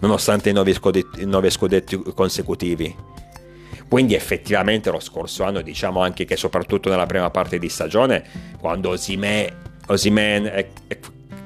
[0.00, 2.92] nonostante i nove scudetti, i nove scudetti consecutivi.
[3.88, 8.24] Quindi effettivamente lo scorso anno diciamo anche che soprattutto nella prima parte di stagione,
[8.58, 9.52] quando Osimè,
[9.86, 10.98] Osimen e, e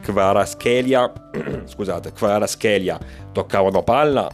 [0.05, 1.13] Kvaraschelia,
[1.65, 2.99] scusate, Kvaraschelia
[3.33, 4.31] toccavano palla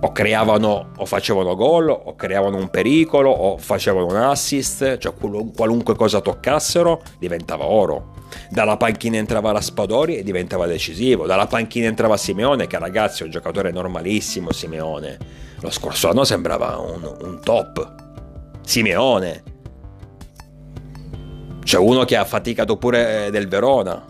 [0.00, 5.12] o creavano o facevano gol o creavano un pericolo o facevano un assist, cioè
[5.54, 8.16] qualunque cosa toccassero diventava oro.
[8.50, 13.30] Dalla panchina entrava Raspadori e diventava decisivo, dalla panchina entrava Simeone che ragazzi è un
[13.30, 15.18] giocatore normalissimo Simeone.
[15.60, 18.06] Lo scorso anno sembrava un, un top.
[18.62, 19.42] Simeone,
[21.68, 24.02] c'è uno che ha faticato pure eh, del Verona.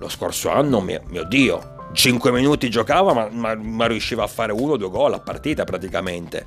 [0.00, 4.50] Lo scorso anno, mio, mio Dio, 5 minuti giocava ma, ma, ma riusciva a fare
[4.50, 6.44] uno o due gol a partita praticamente.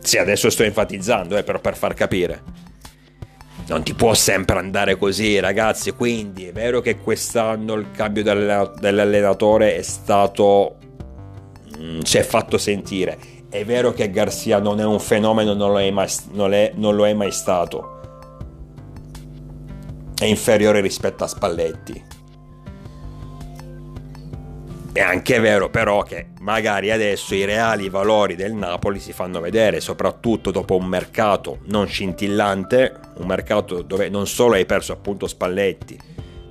[0.00, 2.42] Sì, adesso sto enfatizzando, eh, però per far capire.
[3.68, 5.92] Non ti può sempre andare così, ragazzi.
[5.92, 10.76] Quindi è vero che quest'anno il cambio dell'allenatore è stato.
[11.78, 13.16] Mm, si è fatto sentire.
[13.48, 16.94] È vero che Garcia non è un fenomeno, non lo è mai, non è, non
[16.94, 17.91] lo è mai stato
[20.24, 22.04] è inferiore rispetto a Spalletti.
[24.92, 29.80] È anche vero però che magari adesso i reali valori del Napoli si fanno vedere,
[29.80, 35.98] soprattutto dopo un mercato non scintillante, un mercato dove non solo hai perso appunto Spalletti,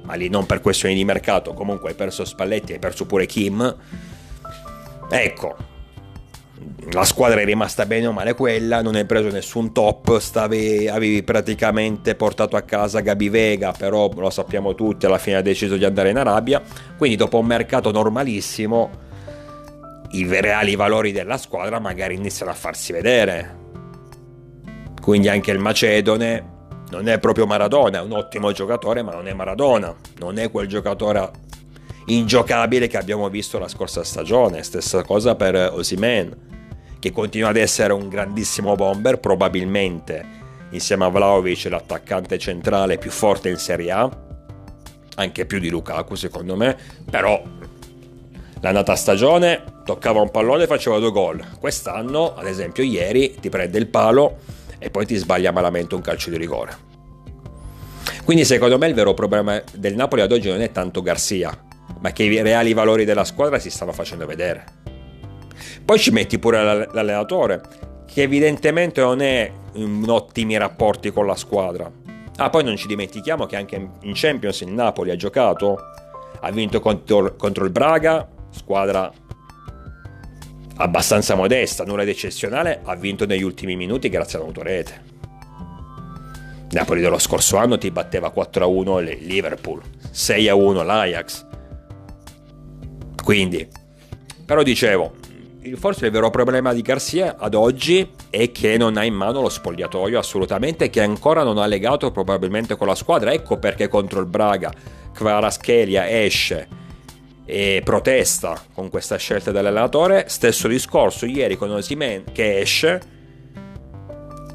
[0.03, 3.77] ma lì non per questioni di mercato, comunque hai perso Spalletti, hai perso pure Kim.
[5.10, 5.55] Ecco,
[6.91, 11.24] la squadra è rimasta bene o male quella, non hai preso nessun top, stavi, avevi
[11.24, 15.86] praticamente portato a casa Gabi Vega, però lo sappiamo tutti, alla fine ha deciso di
[15.86, 16.62] andare in Arabia,
[16.97, 19.10] quindi dopo un mercato normalissimo
[20.12, 23.60] i reali valori della squadra magari iniziano a farsi vedere.
[25.02, 29.34] Quindi anche il Macedone non è proprio Maradona, è un ottimo giocatore, ma non è
[29.34, 31.32] Maradona, non è quel giocatore
[32.17, 34.63] ingiocabile che abbiamo visto la scorsa stagione.
[34.63, 36.50] Stessa cosa per Osimen
[37.00, 43.50] che continua ad essere un grandissimo bomber, probabilmente insieme a Vlaovic l'attaccante centrale più forte
[43.50, 44.10] in Serie A,
[45.15, 46.78] anche più di Lukaku secondo me,
[47.10, 47.41] però
[48.60, 53.80] l'annata stagione toccava un pallone e faceva due gol, quest'anno ad esempio ieri ti prende
[53.80, 54.38] il palo
[54.78, 56.89] e poi ti sbaglia malamente un calcio di rigore.
[58.24, 62.12] Quindi secondo me il vero problema del Napoli ad oggi non è tanto Garcia, ma
[62.12, 64.63] che i reali valori della squadra si stanno facendo vedere.
[65.84, 67.62] Poi ci metti pure l'allenatore,
[68.06, 71.91] che evidentemente non è in ottimi rapporti con la squadra.
[72.38, 75.77] Ah, poi non ci dimentichiamo che anche in Champions il Napoli ha giocato,
[76.39, 79.12] ha vinto contro, contro il Braga, squadra
[80.77, 85.10] abbastanza modesta, nulla di eccezionale, ha vinto negli ultimi minuti grazie all'autorete.
[86.71, 91.47] Napoli dello scorso anno ti batteva 4-1 il Liverpool, 6-1 l'Ajax.
[93.23, 93.67] Quindi,
[94.45, 95.13] però dicevo,
[95.75, 99.49] forse il vero problema di Garcia ad oggi è che non ha in mano lo
[99.49, 103.31] spogliatoio assolutamente, che ancora non ha legato probabilmente con la squadra.
[103.31, 104.71] Ecco perché contro il Braga
[105.13, 106.79] Kvaraschelia esce
[107.45, 110.25] e protesta con questa scelta dell'allenatore.
[110.27, 113.01] Stesso discorso ieri con Osimen che esce.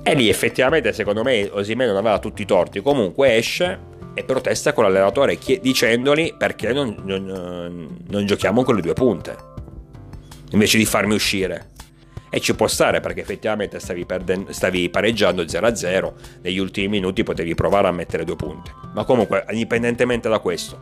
[0.02, 2.81] E lì effettivamente secondo me Osimen non aveva tutti i torti.
[2.81, 3.79] Comunque esce
[4.18, 9.37] e protesta con l'allenatore dicendogli perché non, non, non giochiamo con le due punte
[10.52, 11.74] invece di farmi uscire.
[12.29, 17.55] E ci può stare perché effettivamente stavi, perdendo, stavi pareggiando 0-0, negli ultimi minuti potevi
[17.55, 18.70] provare a mettere due punti.
[18.94, 20.81] Ma comunque, indipendentemente da questo,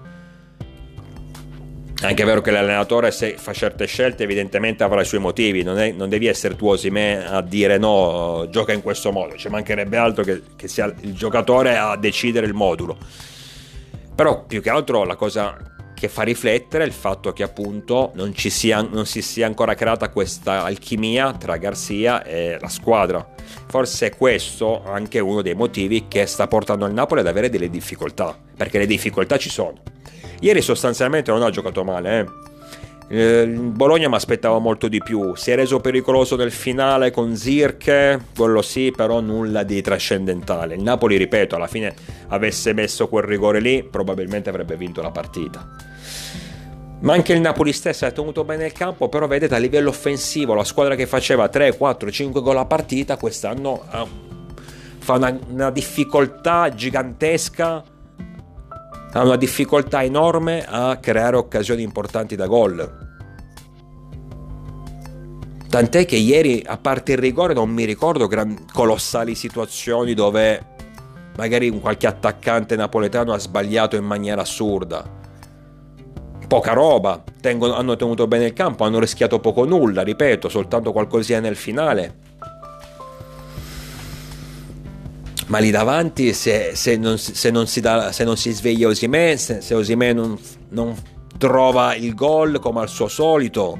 [2.04, 5.78] anche è vero che l'allenatore se fa certe scelte evidentemente avrà i suoi motivi, non,
[5.78, 9.96] è, non devi essere tu Osime a dire no, gioca in questo modo, ci mancherebbe
[9.96, 12.96] altro che, che sia il giocatore a decidere il modulo.
[14.14, 15.56] Però più che altro la cosa
[15.94, 20.62] che fa riflettere il fatto che appunto non, sia, non si sia ancora creata questa
[20.64, 23.26] alchimia tra Garcia e la squadra.
[23.68, 27.70] Forse è questo anche uno dei motivi che sta portando il Napoli ad avere delle
[27.70, 29.80] difficoltà, perché le difficoltà ci sono.
[30.44, 33.44] Ieri sostanzialmente non ha giocato male, eh.
[33.44, 35.34] Il Bologna mi aspettavo molto di più.
[35.36, 40.74] Si è reso pericoloso nel finale con Zirke, quello sì, però nulla di trascendentale.
[40.74, 41.94] Il Napoli, ripeto, alla fine
[42.28, 45.66] avesse messo quel rigore lì, probabilmente avrebbe vinto la partita.
[47.00, 50.52] Ma anche il Napoli stesso ha tenuto bene il campo, però vedete a livello offensivo
[50.52, 54.08] la squadra che faceva 3, 4, 5 gol a partita quest'anno uh,
[54.98, 57.84] fa una, una difficoltà gigantesca,
[59.14, 63.02] ha una difficoltà enorme a creare occasioni importanti da gol.
[65.68, 70.72] Tant'è che ieri, a parte il rigore, non mi ricordo gran, colossali situazioni dove
[71.36, 75.22] magari qualche attaccante napoletano ha sbagliato in maniera assurda
[76.46, 81.40] poca roba, tengono, hanno tenuto bene il campo, hanno rischiato poco nulla, ripeto, soltanto qualcosina
[81.40, 82.18] nel finale.
[85.46, 89.36] Ma lì davanti, se, se, non, se, non, si da, se non si sveglia Osimè,
[89.36, 90.38] se, se Osimè non,
[90.70, 90.96] non
[91.36, 93.78] trova il gol come al suo solito,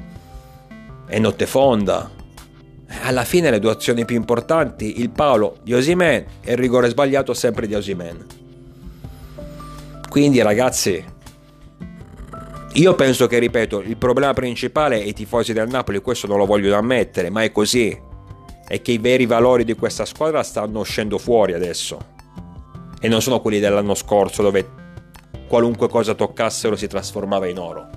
[1.07, 2.11] è notte fonda.
[3.01, 7.33] Alla fine le due azioni più importanti, il palo di Osimen e il rigore sbagliato
[7.33, 8.25] sempre di Osimen.
[10.07, 11.03] Quindi ragazzi,
[12.73, 16.45] io penso che, ripeto, il problema principale è i tifosi del Napoli, questo non lo
[16.45, 18.13] voglio ammettere, ma è così.
[18.67, 22.13] È che i veri valori di questa squadra stanno uscendo fuori adesso.
[22.99, 24.67] E non sono quelli dell'anno scorso dove
[25.47, 27.87] qualunque cosa toccassero si trasformava in oro.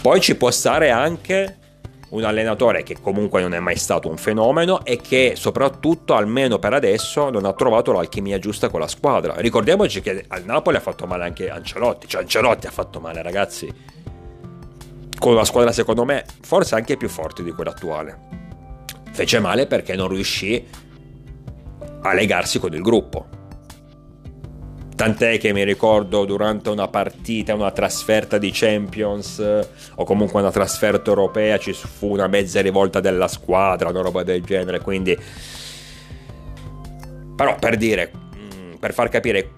[0.00, 1.58] Poi ci può stare anche
[2.10, 6.72] un allenatore che comunque non è mai stato un fenomeno e che soprattutto, almeno per
[6.72, 9.34] adesso, non ha trovato l'alchimia giusta con la squadra.
[9.36, 13.72] Ricordiamoci che al Napoli ha fatto male anche Ancelotti, cioè Ancelotti ha fatto male ragazzi,
[15.18, 18.39] con una squadra secondo me forse anche più forte di quella attuale.
[19.12, 20.64] Fece male perché non riuscì
[22.02, 23.38] a legarsi con il gruppo
[25.00, 29.42] Tant'è che mi ricordo durante una partita, una trasferta di Champions
[29.94, 34.42] o comunque una trasferta europea ci fu una mezza rivolta della squadra, una roba del
[34.42, 35.16] genere, quindi...
[37.34, 39.52] Però per dire, mm, per far capire,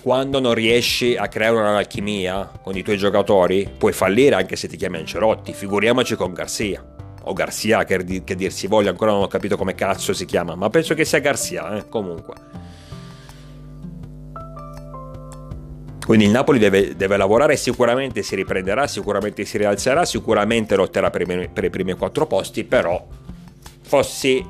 [0.00, 4.78] quando non riesci a creare un'alchimia con i tuoi giocatori, puoi fallire anche se ti
[4.78, 6.95] chiami Ancelotti, figuriamoci con Garcia.
[7.28, 10.54] O Garcia che, che dir si voglia, ancora non ho capito come cazzo si chiama,
[10.54, 12.34] ma penso che sia Garcia, eh, comunque.
[16.04, 21.22] Quindi il Napoli deve, deve, lavorare, sicuramente si riprenderà, sicuramente si rialzerà, sicuramente lotterà per
[21.22, 23.04] i, per i primi quattro posti, però
[23.82, 24.44] fossi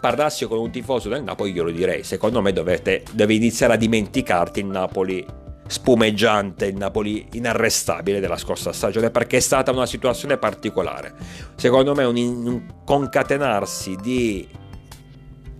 [0.00, 4.60] parlassi con un tifoso del Napoli glielo direi, secondo me dovete, devi iniziare a dimenticarti
[4.60, 5.24] il Napoli
[5.72, 11.14] spumeggiante, il Napoli inarrestabile della scorsa stagione perché è stata una situazione particolare.
[11.56, 14.46] Secondo me un, un concatenarsi di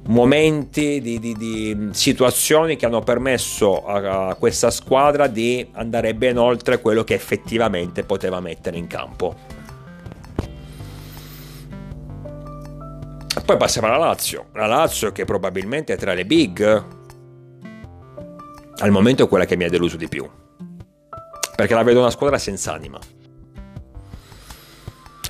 [0.04, 6.36] momenti, di, di, di, situazioni che hanno permesso a, a questa squadra di andare ben
[6.36, 9.34] oltre quello che effettivamente poteva mettere in campo.
[13.46, 14.46] Poi passiamo alla Lazio.
[14.52, 17.00] La Lazio che probabilmente è tra le big
[18.82, 20.28] al momento è quella che mi ha deluso di più.
[21.54, 22.98] Perché la vedo una squadra senza anima.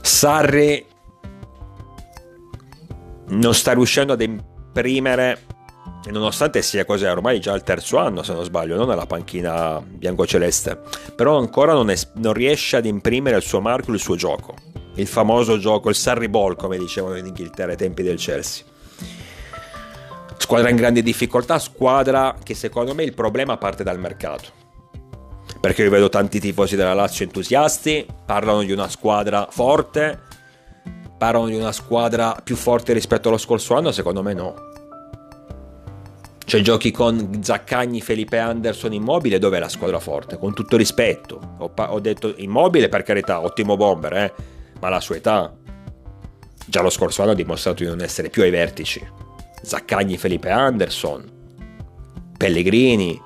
[0.01, 0.87] Sarri
[3.29, 5.43] non sta riuscendo ad imprimere,
[6.11, 10.81] nonostante sia cos'è, ormai già il terzo anno se non sbaglio, non nella panchina biancoceleste,
[11.15, 14.55] però ancora non, è, non riesce ad imprimere il suo marchio, il suo gioco.
[14.95, 18.65] Il famoso gioco, il Sarri Ball, come dicevano in Inghilterra ai tempi del Chelsea.
[20.43, 24.49] Squadra in grande difficoltà, squadra che secondo me il problema parte dal mercato.
[25.61, 30.19] Perché io vedo tanti tifosi della Lazio entusiasti, parlano di una squadra forte,
[31.17, 34.55] parlano di una squadra più forte rispetto allo scorso anno, secondo me no.
[36.45, 40.39] Cioè giochi con Zaccagni, Felipe Anderson, Immobile, dov'è la squadra forte?
[40.39, 41.55] Con tutto rispetto.
[41.59, 44.33] Ho, pa- ho detto Immobile per carità, ottimo bomber, eh?
[44.81, 45.55] ma la sua età.
[46.67, 49.31] Già lo scorso anno ha dimostrato di non essere più ai vertici.
[49.63, 51.31] Zaccagni Felipe Anderson,
[52.37, 53.21] Pellegrini,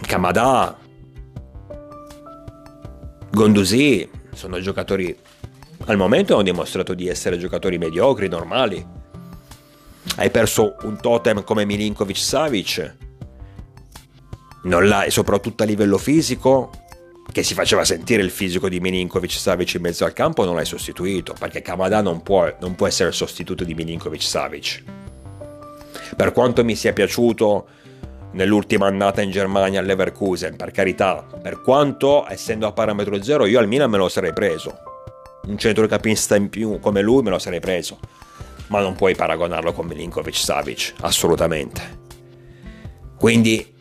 [0.00, 0.78] Kamada,
[3.30, 5.16] Gondusi, sono giocatori
[5.88, 8.84] al momento hanno dimostrato di essere giocatori mediocri, normali.
[10.16, 12.96] Hai perso un totem come Milinkovic Savic,
[14.64, 16.70] non l'hai, soprattutto a livello fisico,
[17.32, 20.64] che si faceva sentire il fisico di Milinkovic Savic in mezzo al campo non l'hai
[20.64, 24.82] sostituito perché Kamada non può, non può essere il sostituto di Milinkovic Savic.
[26.16, 27.66] Per quanto mi sia piaciuto
[28.32, 33.68] nell'ultima annata in Germania all'Everkusen per carità per quanto essendo a parametro zero io al
[33.68, 34.78] Milan me lo sarei preso.
[35.44, 37.98] Un centrocampista in più come lui me lo sarei preso.
[38.68, 42.04] Ma non puoi paragonarlo con Milinkovic Savic assolutamente.
[43.16, 43.74] Quindi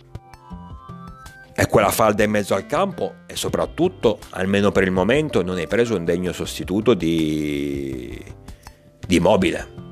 [1.56, 5.68] è quella falda in mezzo al campo e soprattutto, almeno per il momento, non hai
[5.68, 8.22] preso un degno sostituto di,
[9.08, 9.84] di mobile.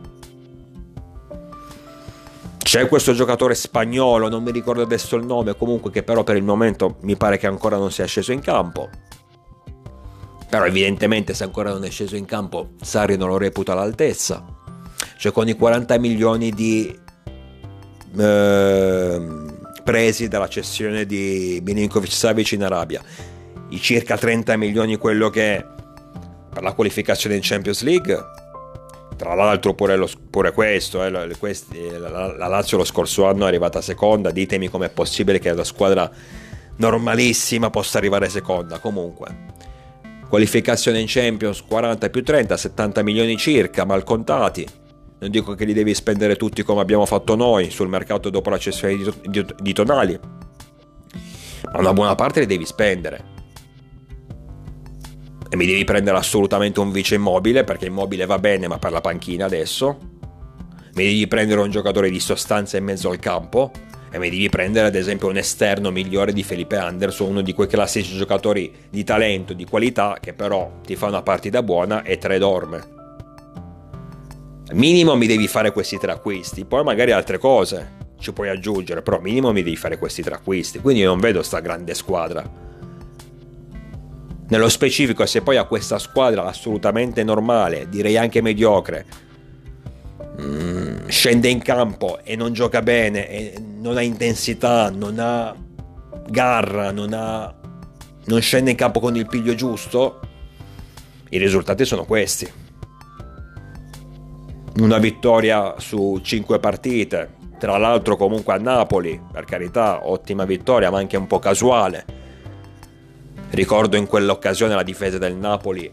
[2.57, 6.43] C'è questo giocatore spagnolo, non mi ricordo adesso il nome, comunque che però per il
[6.43, 8.89] momento mi pare che ancora non sia sceso in campo.
[10.49, 14.45] Però evidentemente se ancora non è sceso in campo Sarri non lo reputa all'altezza.
[15.17, 16.99] Cioè con i 40 milioni di...
[18.17, 19.52] Eh,
[19.83, 23.01] presi dalla cessione di Milinkovic Savic in Arabia.
[23.69, 25.65] I circa 30 milioni quello che è
[26.53, 28.17] per la qualificazione in Champions League.
[29.15, 33.47] Tra l'altro pure, lo, pure questo, eh, questi, la, la, Lazio lo scorso anno è
[33.47, 36.09] arrivata seconda, ditemi com'è possibile che la squadra
[36.77, 38.79] normalissima possa arrivare seconda.
[38.79, 39.51] Comunque,
[40.27, 44.81] qualificazione in Champions 40 più 30, 70 milioni circa, mal contati
[45.23, 48.57] non dico che li devi spendere tutti come abbiamo fatto noi sul mercato dopo la
[48.57, 50.19] cessione di, di, Tonali,
[51.71, 53.31] ma una buona parte li devi spendere.
[55.49, 58.99] E mi devi prendere assolutamente un vice immobile perché immobile va bene ma per la
[58.99, 59.97] panchina adesso.
[60.95, 63.71] Mi devi prendere un giocatore di sostanza in mezzo al campo
[64.11, 67.67] e mi devi prendere ad esempio un esterno migliore di Felipe Anderson, uno di quei
[67.67, 72.37] classici giocatori di talento, di qualità che però ti fa una partita buona e tre
[72.39, 73.01] dorme
[74.73, 79.19] minimo mi devi fare questi tre acquisti, poi magari altre cose ci puoi aggiungere, però
[79.19, 82.61] minimo mi devi fare questi tre acquisti, quindi non vedo sta grande squadra.
[84.47, 89.05] Nello specifico, se poi a questa squadra assolutamente normale, direi anche mediocre,
[90.41, 95.55] mm, scende in campo e non gioca bene, non ha intensità, non ha
[96.29, 97.53] garra, non, ha,
[98.25, 100.19] non scende in campo con il piglio giusto,
[101.29, 102.61] i risultati sono questi
[104.77, 110.97] una vittoria su 5 partite, tra l'altro comunque a Napoli, per carità, ottima vittoria, ma
[110.97, 112.05] anche un po' casuale.
[113.51, 115.91] Ricordo in quell'occasione la difesa del Napoli è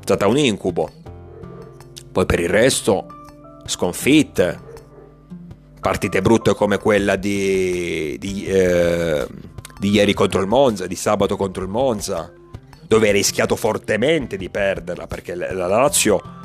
[0.00, 0.90] stata un incubo.
[2.10, 3.06] Poi per il resto,
[3.64, 4.58] sconfitte,
[5.80, 9.26] partite brutte come quella di, di, eh,
[9.78, 12.32] di ieri contro il Monza, di sabato contro il Monza,
[12.88, 16.37] dove hai rischiato fortemente di perderla perché la Lazio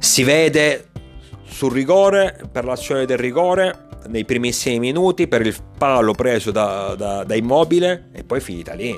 [0.00, 0.88] si vede
[1.44, 7.22] sul rigore per l'azione del rigore nei primissimi minuti per il palo preso da, da,
[7.22, 8.96] da Immobile e poi finita lì.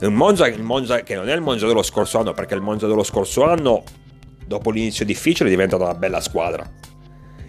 [0.00, 2.86] Il Monza, il Monza che non è il Monza dello scorso anno perché il Monza
[2.86, 3.84] dello scorso anno
[4.46, 6.68] dopo l'inizio difficile è diventata una bella squadra.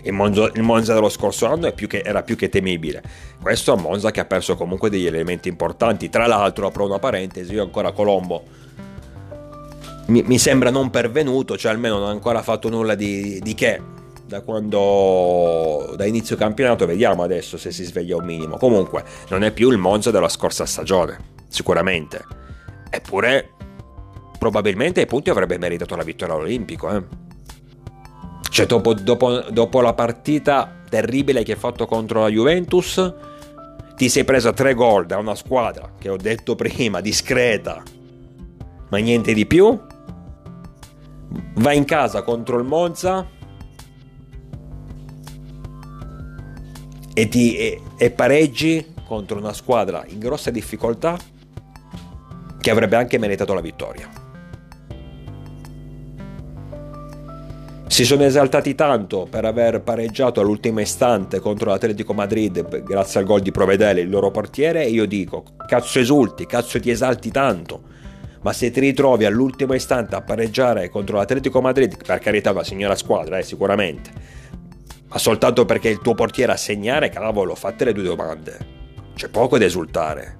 [0.02, 3.02] Il Monza, il Monza dello scorso anno più che, era più che temibile.
[3.42, 6.10] Questo è un Monza che ha perso comunque degli elementi importanti.
[6.10, 8.44] Tra l'altro, apro una parentesi, io ancora Colombo
[10.08, 13.82] mi, mi sembra non pervenuto, cioè almeno non ha ancora fatto nulla di, di che.
[14.26, 18.58] Da quando da inizio campionato vediamo adesso se si sveglia un minimo.
[18.58, 22.26] Comunque non è più il Monza della scorsa stagione sicuramente.
[22.90, 23.50] Eppure
[24.44, 27.04] probabilmente ai punti avrebbe meritato la vittoria all'Olimpico eh?
[28.50, 33.14] cioè dopo, dopo, dopo la partita terribile che hai fatto contro la Juventus
[33.96, 37.82] ti sei presa tre gol da una squadra che ho detto prima discreta
[38.90, 39.80] ma niente di più
[41.56, 43.28] vai in casa contro il Monza
[47.14, 51.18] e, ti, e, e pareggi contro una squadra in grossa difficoltà
[52.60, 54.10] che avrebbe anche meritato la vittoria.
[57.88, 63.42] Si sono esaltati tanto per aver pareggiato all'ultimo istante contro l'Atletico Madrid grazie al gol
[63.42, 67.84] di Provedele, il loro portiere, e io dico, cazzo esulti, cazzo ti esalti tanto,
[68.44, 72.96] ma se ti ritrovi all'ultimo istante a pareggiare contro l'Atletico Madrid, per carità la signora
[72.96, 74.12] squadra, eh, sicuramente,
[75.08, 78.82] ma soltanto perché il tuo portiere a segnare, cavolo, fate le due domande.
[79.16, 80.38] C'è poco da esultare.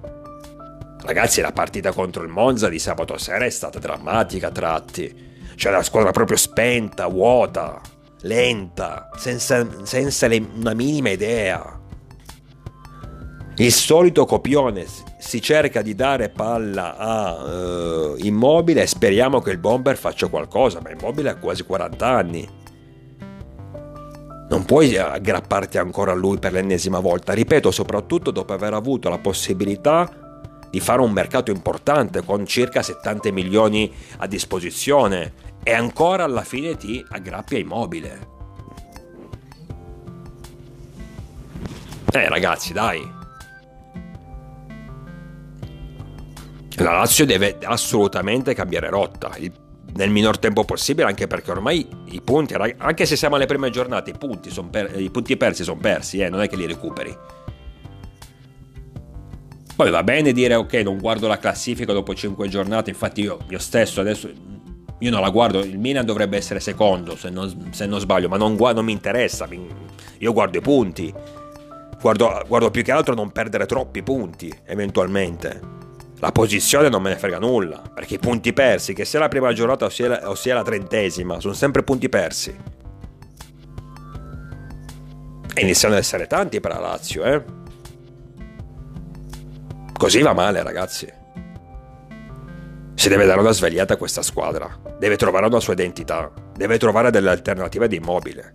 [1.00, 5.32] Ragazzi, la partita contro il Monza di sabato sera è stata drammatica a tratti.
[5.54, 7.80] C'è la squadra proprio spenta, vuota,
[8.22, 11.80] lenta, senza, senza le, una minima idea.
[13.56, 14.84] Il solito copione
[15.18, 20.80] si cerca di dare palla a uh, Immobile e speriamo che il bomber faccia qualcosa,
[20.82, 22.62] ma Immobile ha quasi 40 anni
[24.46, 29.18] non puoi aggrapparti ancora a lui per l'ennesima volta, ripeto, soprattutto dopo aver avuto la
[29.18, 30.38] possibilità
[30.70, 35.32] di fare un mercato importante con circa 70 milioni a disposizione
[35.62, 38.28] e ancora alla fine ti aggrappi a immobile.
[42.12, 43.13] Eh ragazzi, dai.
[46.76, 49.30] La Lazio deve assolutamente cambiare rotta.
[49.96, 54.10] Nel minor tempo possibile, anche perché ormai i punti, anche se siamo alle prime giornate,
[54.10, 57.16] i punti, per, i punti persi sono persi, eh, non è che li recuperi.
[59.76, 63.58] Poi va bene dire ok, non guardo la classifica dopo 5 giornate, infatti io, io
[63.58, 64.30] stesso adesso
[64.98, 68.36] io non la guardo, il Milan dovrebbe essere secondo se non, se non sbaglio, ma
[68.36, 69.48] non, non, mi interessa,
[70.18, 71.12] io guardo i punti,
[72.00, 75.82] guardo, guardo più che altro non perdere troppi punti eventualmente.
[76.20, 79.52] La posizione non me ne frega nulla, perché i punti persi, che sia la prima
[79.52, 82.56] giornata o sia la, o sia la trentesima, sono sempre punti persi.
[85.56, 87.44] E iniziano ad essere tanti per la Lazio, eh?
[89.96, 91.06] Così va male, ragazzi.
[92.94, 94.80] Si deve dare una svegliata a questa squadra.
[94.98, 96.32] Deve trovare una sua identità.
[96.56, 98.54] Deve trovare delle alternative di immobile.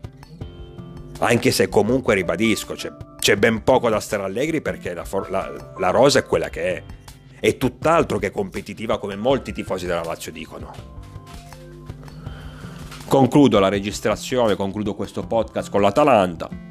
[1.19, 5.89] Anche se comunque ribadisco, c'è, c'è ben poco da stare allegri perché la, la, la
[5.89, 6.83] rosa è quella che è
[7.39, 10.71] è tutt'altro che competitiva come molti tifosi della Lazio dicono.
[13.07, 16.67] Concludo la registrazione, concludo questo podcast con l'Atalanta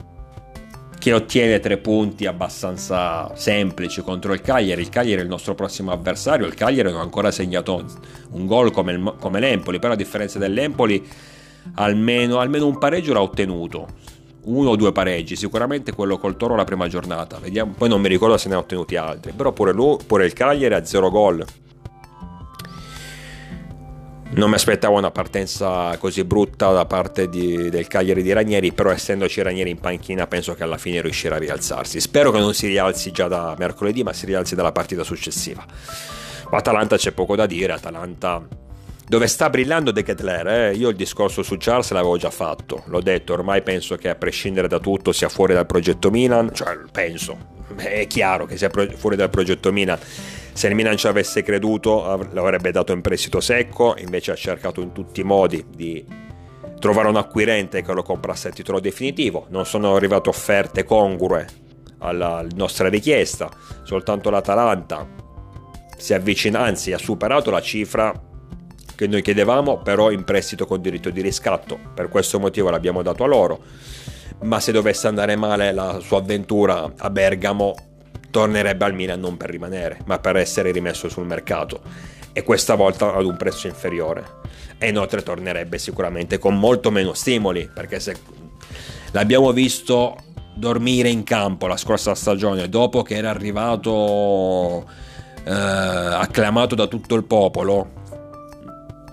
[0.98, 4.82] che ottiene tre punti abbastanza semplici contro il Cagliari.
[4.82, 6.46] Il Cagliari è il nostro prossimo avversario.
[6.46, 7.84] Il Cagliari non ha ancora segnato
[8.32, 11.06] un gol come, il, come l'Empoli, però a differenza dell'Empoli
[11.74, 13.86] almeno, almeno un pareggio l'ha ottenuto
[14.44, 18.08] uno o due pareggi, sicuramente quello col Toro la prima giornata, vediamo, poi non mi
[18.08, 21.44] ricordo se ne ha ottenuti altri, però pure, lui, pure il Cagliari ha zero gol.
[24.30, 28.90] Non mi aspettavo una partenza così brutta da parte di, del Cagliari di Ranieri, però
[28.90, 31.98] essendoci Ranieri in panchina penso che alla fine riuscirà a rialzarsi.
[31.98, 35.64] Spero che non si rialzi già da mercoledì, ma si rialzi dalla partita successiva.
[36.50, 38.46] Atalanta c'è poco da dire, Atalanta
[39.08, 40.72] dove sta brillando De Ketler, eh?
[40.74, 44.68] io il discorso su Charles l'avevo già fatto, l'ho detto, ormai penso che a prescindere
[44.68, 49.30] da tutto sia fuori dal progetto Milan, cioè penso, è chiaro che sia fuori dal
[49.30, 49.98] progetto Milan,
[50.52, 54.92] se il Milan ci avesse creduto l'avrebbe dato in prestito secco, invece ha cercato in
[54.92, 56.04] tutti i modi di
[56.78, 61.46] trovare un acquirente che lo comprasse a titolo definitivo, non sono arrivate offerte congrue
[62.00, 63.48] alla nostra richiesta,
[63.84, 65.06] soltanto l'Atalanta
[65.96, 68.12] si avvicina, anzi ha superato la cifra
[68.98, 71.78] che noi chiedevamo, però in prestito con diritto di riscatto.
[71.94, 73.60] Per questo motivo l'abbiamo dato a loro.
[74.40, 77.76] Ma se dovesse andare male la sua avventura a Bergamo,
[78.28, 81.80] tornerebbe al Milan non per rimanere, ma per essere rimesso sul mercato
[82.32, 84.24] e questa volta ad un prezzo inferiore.
[84.78, 88.16] E inoltre tornerebbe sicuramente con molto meno stimoli, perché se
[89.12, 90.16] l'abbiamo visto
[90.56, 94.84] dormire in campo la scorsa stagione dopo che era arrivato
[95.44, 97.98] eh, acclamato da tutto il popolo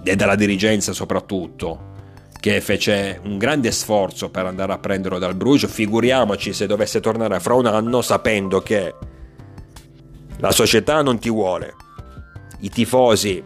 [0.06, 1.94] e dalla dirigenza soprattutto
[2.40, 7.40] che fece un grande sforzo per andare a prenderlo dal Bruges figuriamoci se dovesse tornare
[7.40, 8.94] fra un anno sapendo che
[10.38, 11.74] la società non ti vuole
[12.60, 13.44] i tifosi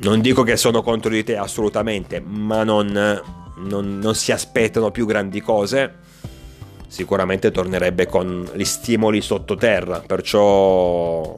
[0.00, 2.86] non dico che sono contro di te assolutamente ma non,
[3.56, 6.00] non, non si aspettano più grandi cose
[6.92, 10.00] sicuramente tornerebbe con gli stimoli sottoterra.
[10.00, 11.34] Perciò,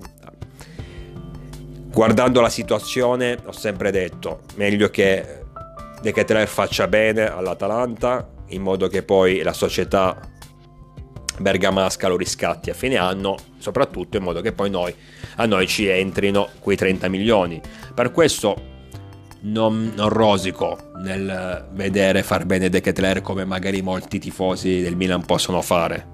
[1.94, 5.42] guardando la situazione, ho sempre detto: meglio che
[6.02, 10.20] De Ketelaere faccia bene all'Atalanta, in modo che poi la società
[11.38, 14.94] bergamasca lo riscatti a fine anno, soprattutto in modo che poi noi,
[15.36, 17.60] a noi ci entrino quei 30 milioni.
[17.94, 18.72] Per questo
[19.40, 25.24] non, non, rosico nel vedere far bene De Ketler come magari molti tifosi del Milan
[25.24, 26.13] possono fare.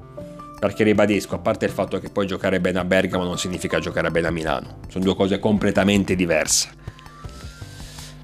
[0.61, 4.11] Perché ribadisco, a parte il fatto che poi giocare bene a Bergamo non significa giocare
[4.11, 6.69] bene a Milano, sono due cose completamente diverse.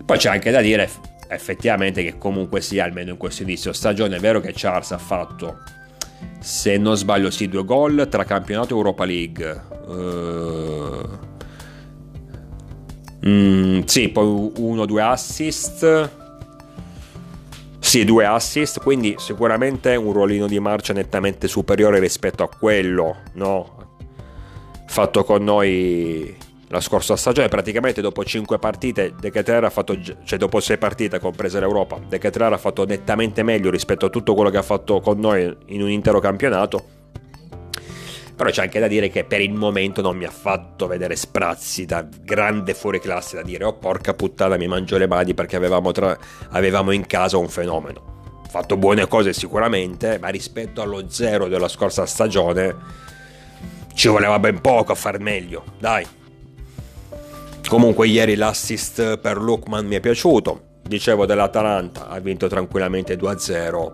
[0.04, 0.88] Poi c'è anche da dire
[1.28, 5.62] effettivamente che comunque sia, almeno in questo inizio stagione, è vero che Charles ha fatto,
[6.38, 9.62] se non sbaglio, sì, due gol tra campionato e Europa League.
[9.86, 11.24] Uh,
[13.26, 16.10] Mm, sì, poi uno o due assist.
[17.96, 23.96] Sì, due assist, quindi sicuramente un ruolino di marcia nettamente superiore rispetto a quello, no?
[24.86, 26.36] Fatto con noi
[26.68, 31.18] la scorsa stagione, praticamente dopo 5 partite De Ketelaere ha fatto, cioè dopo 6 partite
[31.18, 35.00] comprese l'Europa, De Ketelaere ha fatto nettamente meglio rispetto a tutto quello che ha fatto
[35.00, 36.84] con noi in un intero campionato
[38.36, 41.86] però c'è anche da dire che per il momento non mi ha fatto vedere sprazzi
[41.86, 45.90] da grande fuori classe da dire oh porca puttana mi mangio le mani perché avevamo,
[45.90, 46.16] tra...
[46.50, 48.14] avevamo in casa un fenomeno.
[48.48, 52.74] Fatto buone cose sicuramente, ma rispetto allo zero della scorsa stagione
[53.94, 56.06] ci voleva ben poco a far meglio, dai.
[57.66, 60.60] Comunque ieri l'assist per Lukman mi è piaciuto.
[60.82, 63.92] Dicevo dell'Atalanta, ha vinto tranquillamente 2-0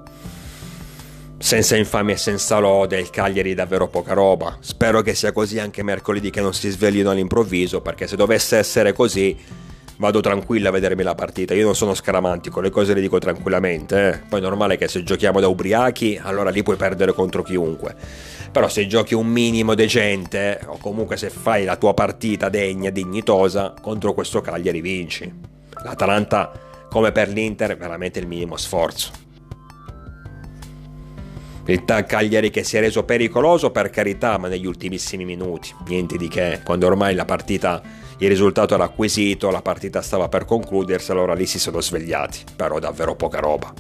[1.43, 4.59] senza infamia e senza lode, il Cagliari davvero poca roba.
[4.61, 8.93] Spero che sia così anche mercoledì che non si sveglino all'improvviso, perché se dovesse essere
[8.93, 9.37] così
[9.97, 11.53] vado tranquillo a vedermi la partita.
[11.53, 14.09] Io non sono scaramantico, le cose le dico tranquillamente.
[14.09, 14.19] Eh.
[14.29, 17.93] Poi è normale che se giochiamo da ubriachi, allora lì puoi perdere contro chiunque.
[18.53, 23.75] Però se giochi un minimo decente, o comunque se fai la tua partita degna, dignitosa,
[23.81, 25.31] contro questo Cagliari vinci.
[25.83, 26.53] L'Atalanta,
[26.89, 29.32] come per l'Inter, veramente il minimo sforzo.
[31.65, 36.27] Il Cagliari che si è reso pericoloso per carità, ma negli ultimissimi minuti, niente di
[36.27, 37.81] che, quando ormai la partita,
[38.19, 42.81] il risultato era acquisito, la partita stava per concludersi, allora lì si sono svegliati, però
[42.81, 43.73] davvero poca roba.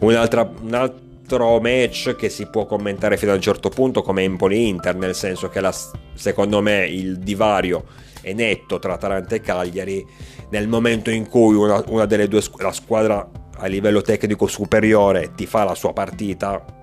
[0.00, 4.94] Un'altra, un altro match che si può commentare fino a un certo punto come Empoli-Inter,
[4.94, 5.74] nel senso che la,
[6.14, 7.86] secondo me il divario
[8.20, 10.06] è netto tra Atalanta e Cagliari
[10.50, 15.46] nel momento in cui una, una delle due la squadra a livello tecnico superiore ti
[15.46, 16.82] fa la sua partita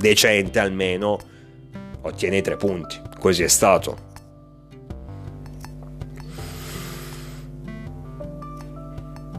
[0.00, 1.18] decente almeno,
[2.00, 2.98] ottiene i tre punti.
[3.18, 4.08] Così è stato.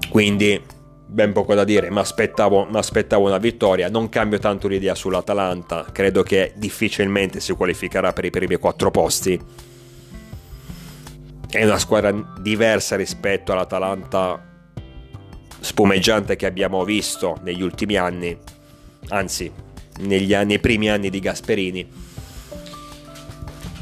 [0.09, 0.61] Quindi
[1.07, 6.53] ben poco da dire, mi aspettavo, una vittoria, non cambio tanto l'idea sull'Atalanta, credo che
[6.55, 9.39] difficilmente si qualificherà per i primi quattro posti.
[11.49, 14.47] È una squadra diversa rispetto all'Atalanta
[15.59, 18.37] spumeggiante che abbiamo visto negli ultimi anni,
[19.09, 19.51] anzi
[20.01, 21.87] negli anni, nei primi anni di Gasperini.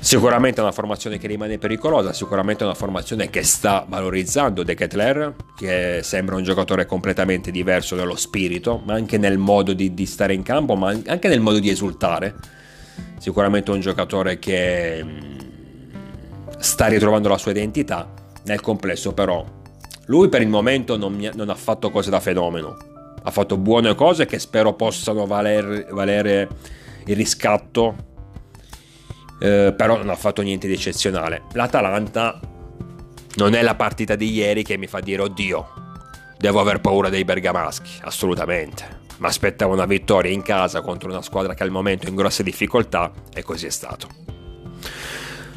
[0.02, 4.74] Sicuramente è una formazione che rimane pericolosa, sicuramente è una formazione che sta valorizzando De
[4.74, 10.06] Ketler, che sembra un giocatore completamente diverso nello spirito, ma anche nel modo di, di
[10.06, 12.34] stare in campo, ma anche nel modo di esultare.
[13.18, 15.20] Sicuramente un giocatore che mm,
[16.60, 18.10] sta ritrovando la sua identità,
[18.46, 19.46] nel complesso però
[20.10, 22.78] lui per il momento non, non ha fatto cose da fenomeno,
[23.22, 26.48] ha fatto buone cose che spero possano valer, valere
[27.06, 27.96] il riscatto,
[29.40, 31.44] eh, però non ha fatto niente di eccezionale.
[31.54, 32.40] L'Atalanta
[33.36, 35.68] non è la partita di ieri che mi fa dire oddio,
[36.38, 38.98] devo aver paura dei bergamaschi, assolutamente.
[39.18, 42.42] Ma aspettavo una vittoria in casa contro una squadra che al momento è in grosse
[42.42, 44.29] difficoltà e così è stato.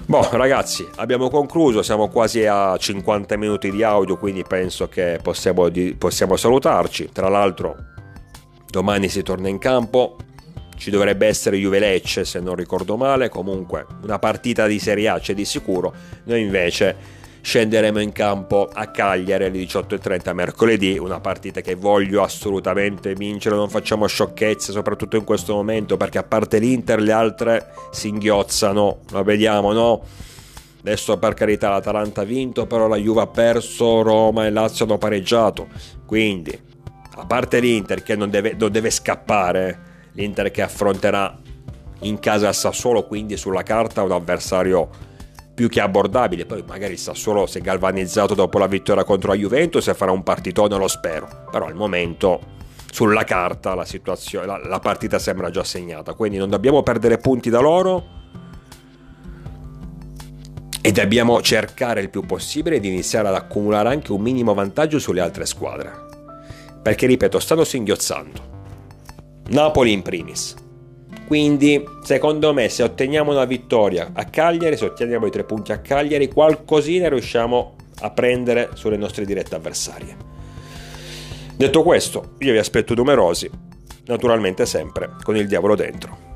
[0.04, 5.70] Boh, ragazzi, abbiamo concluso, siamo quasi a 50 minuti di audio, quindi penso che possiamo,
[5.96, 7.10] possiamo salutarci.
[7.12, 7.76] Tra l'altro,
[8.68, 10.16] domani si torna in campo,
[10.76, 15.20] ci dovrebbe essere Juve Lecce se non ricordo male, comunque una partita di Serie A
[15.20, 15.94] c'è di sicuro,
[16.24, 23.14] noi invece scenderemo in campo a Cagliari alle 18.30 mercoledì, una partita che voglio assolutamente
[23.14, 28.08] vincere, non facciamo sciocchezze soprattutto in questo momento perché a parte l'Inter le altre si
[28.08, 30.02] inghiozzano, lo vediamo no?
[30.80, 34.98] Adesso per carità l'Atalanta ha vinto, però la Juve ha perso, Roma e Lazio hanno
[34.98, 35.68] pareggiato.
[36.06, 36.58] Quindi,
[37.14, 39.78] a parte l'Inter che non deve, non deve scappare,
[40.14, 41.38] l'Inter che affronterà
[42.00, 44.88] in casa a Sassuolo, quindi sulla carta un avversario
[45.54, 46.46] più che abbordabile.
[46.46, 50.12] Poi magari il Sassuolo si è galvanizzato dopo la vittoria contro la Juventus e farà
[50.12, 51.46] un partitone, lo spero.
[51.50, 52.40] Però al momento
[52.90, 53.86] sulla carta la,
[54.44, 58.20] la, la partita sembra già segnata, quindi non dobbiamo perdere punti da loro
[60.84, 65.20] e dobbiamo cercare il più possibile di iniziare ad accumulare anche un minimo vantaggio sulle
[65.20, 66.10] altre squadre.
[66.82, 68.50] Perché, ripeto, stanno singhiozzando.
[69.50, 70.56] Napoli in primis.
[71.26, 75.78] Quindi, secondo me, se otteniamo una vittoria a Cagliari, se otteniamo i tre punti a
[75.78, 80.16] Cagliari, qualcosina riusciamo a prendere sulle nostre dirette avversarie.
[81.56, 83.48] Detto questo, io vi aspetto numerosi,
[84.06, 86.31] naturalmente sempre con il diavolo dentro.